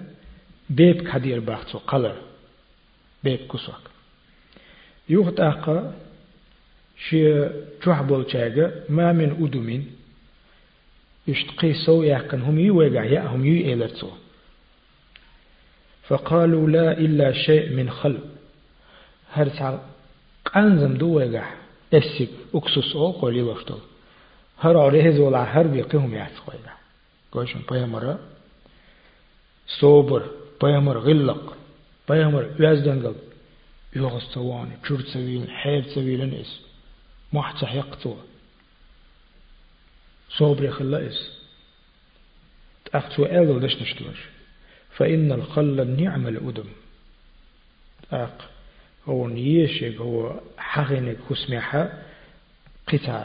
[0.71, 2.17] بيب كدير باختو قلر.
[3.25, 3.81] بيت كسوك
[5.09, 5.95] يوخت أقا
[7.09, 7.49] شي
[7.83, 9.87] تحبول شاقة ما من أدومين
[11.29, 14.11] يشتقي سو يحقن هم يوغع يا هم يؤلرتو
[16.09, 18.25] فقالوا لا إلا شيء من خلق
[19.33, 19.79] هرسع
[20.45, 21.55] قانزم دو وغع
[21.95, 23.79] اسك اكسس أو قولي وشتو
[24.61, 26.55] هر عريز ولا هر بيقيهم يحسقوا
[27.33, 28.19] قوشن بيامرا
[29.67, 30.23] صوبر
[30.63, 31.57] بيامر غلق
[32.11, 33.15] Peygamber özden gal.
[33.95, 36.51] Yoğuz tavani, çürt sevilin, hayr sevilin is.
[37.33, 38.13] Muhtsa yaqtu.
[40.39, 41.19] صبر خلاص
[42.99, 44.21] أخت أول دش نشتوش
[44.97, 46.71] فإن الخل النعم الأدم
[48.25, 48.39] أق
[49.09, 50.19] هو نيشك هو
[50.73, 51.83] حغنك كسمحة
[52.91, 53.17] قطع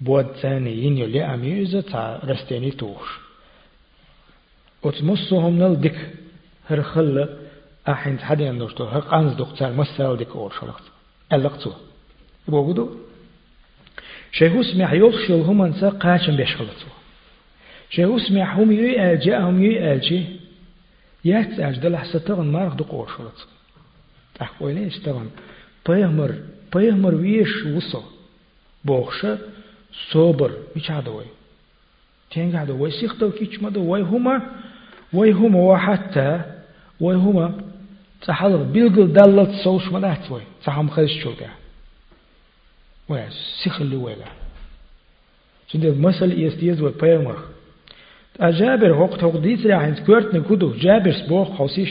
[0.00, 3.20] بود ثاني ينيو لأميزة تاع رستاني توش
[4.82, 6.10] وتمصهم نلدك.
[6.68, 7.28] هر خلّ
[7.88, 8.84] أحين حد يندوشتو.
[8.84, 10.82] هق أنز دكتور مسال ديك أول شلقت.
[11.32, 11.72] ألقتو.
[12.48, 12.96] بوغدو
[14.32, 16.86] شيخوس مع يوخشل هم انسا قاشم بيشخلطو
[17.90, 20.26] شيخوس مع هم يوي ألجي هم يوي ألجي
[21.24, 23.48] يات أجدل حستغن مارخ دو قوشلط
[24.42, 25.30] أحقوي ليش طبعا
[25.88, 26.34] بيهمر
[26.74, 27.14] بيهمر
[30.10, 30.52] صبر
[30.88, 31.24] هذا وي
[32.30, 34.42] تين هذا وي سيختو كيش مدو وي هما
[35.12, 36.40] وي هما وحتى
[37.00, 37.54] وي هما
[38.26, 41.48] تحضر بيلقل دلت صوش منات وي تحم خلش شوكا
[43.08, 43.24] وي
[43.64, 44.24] سيخلي ويلا
[45.68, 47.38] سندي مسألة يستيز وي بيهمر
[48.40, 51.90] أجابر وقت وقديت راح كورت نكودو جابر سبوخ خوسيش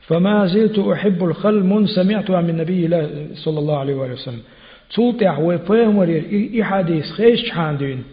[0.00, 2.88] فما زلت أحب الخل من سمعتها من النبي
[3.34, 4.42] صلى الله عليه وآله وسلم
[4.90, 8.04] تولتع وفهمر إي حديث خيش حاندين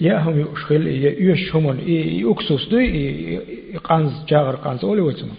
[0.00, 0.86] يا هم يشخل
[1.28, 5.30] يشهمون يكسوس دو يقانز جاغر قانز أولي وتسمى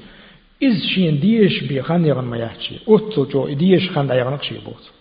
[0.64, 4.56] إز شين ديش بي خان يغن ما يحكي أتو جو ديش خان دا يغنق شي
[4.58, 4.92] بوت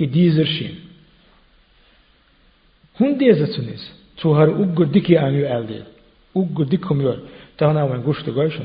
[0.00, 0.74] إديزر شين
[3.02, 5.82] هون ديزة تنيز توهر أقر ديكي أن يؤلدي
[6.36, 7.18] أقر ديكم يور
[7.58, 8.64] تانا وين قشت قايشن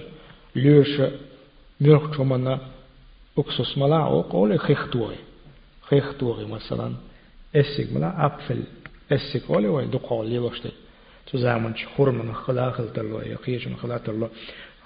[0.55, 1.01] ليرش
[1.83, 2.59] ميرخ شمنا
[3.37, 5.15] أكسس ملا أو قول خيختوغي
[5.81, 6.93] خيختوغي مثلا
[7.55, 8.63] أسيق ملا أبفل
[9.11, 10.71] أسيق أولي وين دقال ليلوشتي
[11.27, 14.29] تو زمان خور من خلاخل تلو يقيش من خلاخل تلو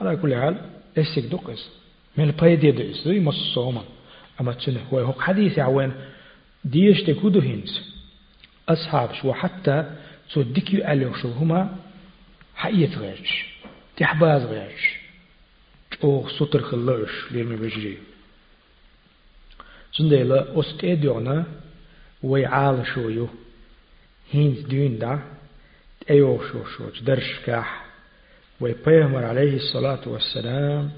[0.02, 0.56] على كل حال
[0.98, 1.70] أسيق دقس
[2.18, 3.84] من البايدي دقس دي مصوما
[4.42, 5.92] أما تشنه هو هو حديث عوين
[6.66, 7.82] ديش تكودو هينز
[8.70, 9.96] أصحاب شو حتى
[10.38, 11.76] ديكيو أليو شو هما
[12.56, 13.46] حقية غيرش
[13.98, 15.07] تحباز غيرش
[16.04, 17.98] أو سطر خلوش ليرمي بجري
[20.00, 21.46] زنديلا أستيديونا
[22.24, 23.28] ويعال شويو
[24.32, 25.20] هينز دين دا
[26.10, 27.86] أيو شو شو درش كاح
[28.60, 30.92] ويبيهمر عليه الصلاة والسلام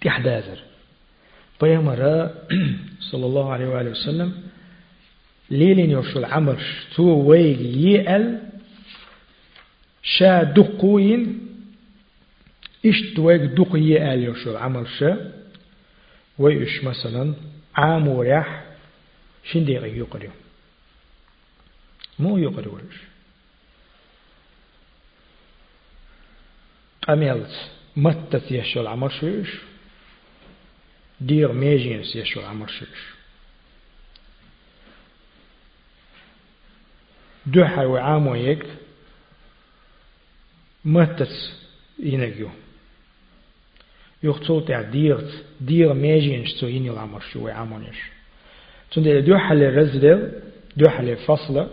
[0.00, 0.58] تحدازر
[1.62, 2.30] بيهمر
[3.10, 4.42] صلى الله عليه وآله وسلم
[5.50, 8.42] ليلين يوشو العمرش تو ويغ يأل
[10.02, 11.51] شا دقوين
[12.86, 15.04] إشت ويغ دق يأل يوشو العمرش
[16.38, 17.34] ويش مثلا؟
[17.76, 18.64] عام وريح
[19.44, 20.30] شندي غي يقريو؟
[22.18, 22.96] مو يقريوش
[27.08, 29.24] أميلت متت يشو العمرش
[31.20, 32.84] دير ميجينس يشو العمرش
[37.46, 38.66] دوحة وعام ويك
[40.84, 41.62] متس
[41.98, 42.48] ينجو
[44.22, 47.96] يخطوط ديرت دير ميجينش تو يني العمر شو وعامونيش
[48.92, 50.32] تندي دوحة للرزدل
[50.76, 51.68] دوحة للفصل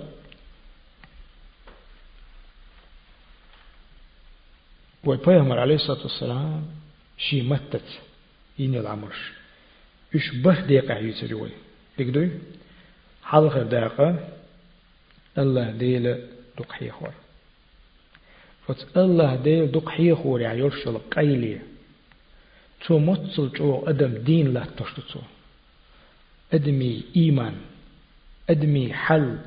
[5.04, 6.66] ويبيهمر عليه الصلاة والسلام
[7.18, 8.00] شي متت
[8.60, 9.32] يني العمرش
[10.16, 11.52] إيش بس دقيقة يسري
[12.00, 12.30] لقدوي
[13.24, 14.30] حلقة دقيقة
[15.38, 16.28] الله ديل
[16.58, 17.14] دق حيخور
[18.68, 21.60] فت الله ديل دق حيخور يعني يرشل قيلي
[22.86, 25.20] تو متصل جو أدم دين لا تشتو
[26.54, 27.56] أدمي إيمان
[28.50, 29.38] أدمي حل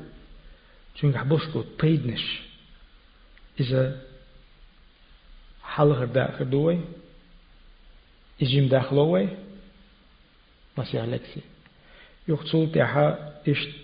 [1.01, 2.41] چونك حبوشكو تيدنش
[3.59, 4.01] إذا
[5.63, 6.79] حلغر داخل دوي
[8.41, 9.27] إجيم داخلوي
[10.77, 11.41] مسيح لكسي
[12.27, 13.75] يقصول تيحا إشت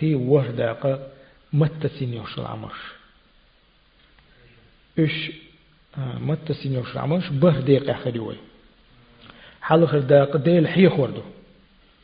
[0.00, 1.08] قي ورداقة
[1.52, 2.78] متى سينيوش العمرش
[4.98, 5.30] إيش
[5.98, 7.60] آه متى سينيوش العمرش به
[9.76, 11.22] ديق أخدوي حال خر داق ديل حي خوردو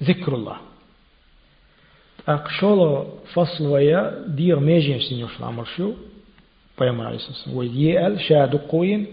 [0.03, 0.57] ذكر الله.
[2.29, 5.93] أقشول فصل ويا دير ميجين سينيوش العمرشو
[6.81, 7.57] بيامر عليه الصلاة والسلام.
[7.57, 9.07] ويال شادو قوين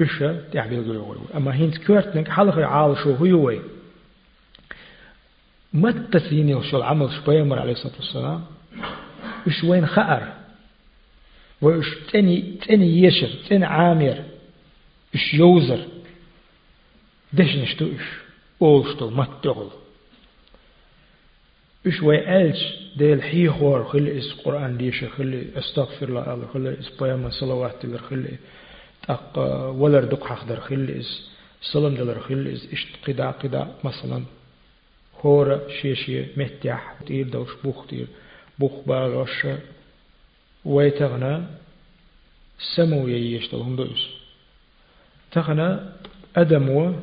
[0.00, 3.52] إيشا تعبير قلوي أما كورتنك حال خر عال شو هو
[5.72, 8.44] متى سينيوش العمرش بيامر عليه الصلاة والسلام؟
[9.46, 10.32] وش وين خأر؟
[11.62, 14.24] وش تاني تاني يشر تاني عامر
[15.14, 15.86] إش يوزر.
[17.32, 18.06] دش نشتو إش
[18.62, 19.70] أولشتو متغل
[21.86, 22.60] إش وي ألش
[22.96, 27.98] ديل حيخور خلي إس قرآن ديش خلي استغفر الله الله خلي إس بياما صلوات دلر
[27.98, 28.38] خلي
[29.08, 31.28] تق ولر دق حخدر خلي إس
[31.72, 34.22] سلام دلر خلي إس إش قدا قدا مثلا
[35.20, 38.06] هورا شيشي متيح تير دوش بوخ تير
[38.58, 39.46] بوخ باغش
[40.64, 41.42] ويتغنى
[42.76, 43.06] سمو
[43.52, 44.08] هم دوس
[45.32, 45.78] تغنى
[46.36, 46.94] أدمو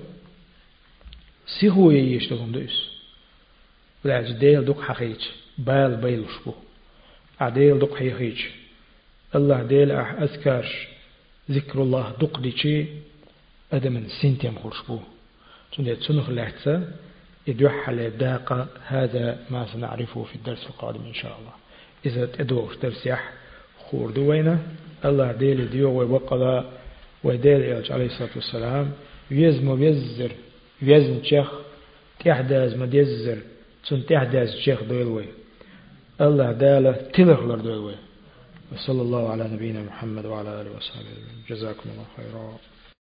[1.91, 2.91] ييشتل هم دوس
[4.06, 5.22] ولاج ديل دوك حقيج
[5.58, 6.54] بال بيل شبو
[7.39, 8.39] عديل دوك حيخيج
[9.36, 10.88] الله ديل أح أذكرش
[11.52, 12.86] ذكر الله دوق ديشي
[13.74, 15.00] أدم سنتيم خرشبو
[15.78, 16.82] تندي تنخ لحتة
[17.48, 21.54] يدوح على داقة هذا ما سنعرفه في الدرس القادم إن شاء الله
[22.06, 23.32] إذا تدوش درس يح
[23.80, 24.64] خور دوينة
[25.06, 26.64] الله ديل ديو وبقلا
[27.24, 28.91] وديل عليه الصلاة والسلام
[29.32, 30.32] يزم ويزر
[30.82, 31.51] يزن شيخ
[32.19, 33.38] تحداز ما ديزر
[33.88, 35.26] تون تحداز شيخ دويلوي
[36.21, 37.95] الله دالة تلغلر دويلوي
[38.73, 41.05] وصلى الله على نبينا محمد وعلى آله وصحبه
[41.49, 42.57] جزاكم الله خيرا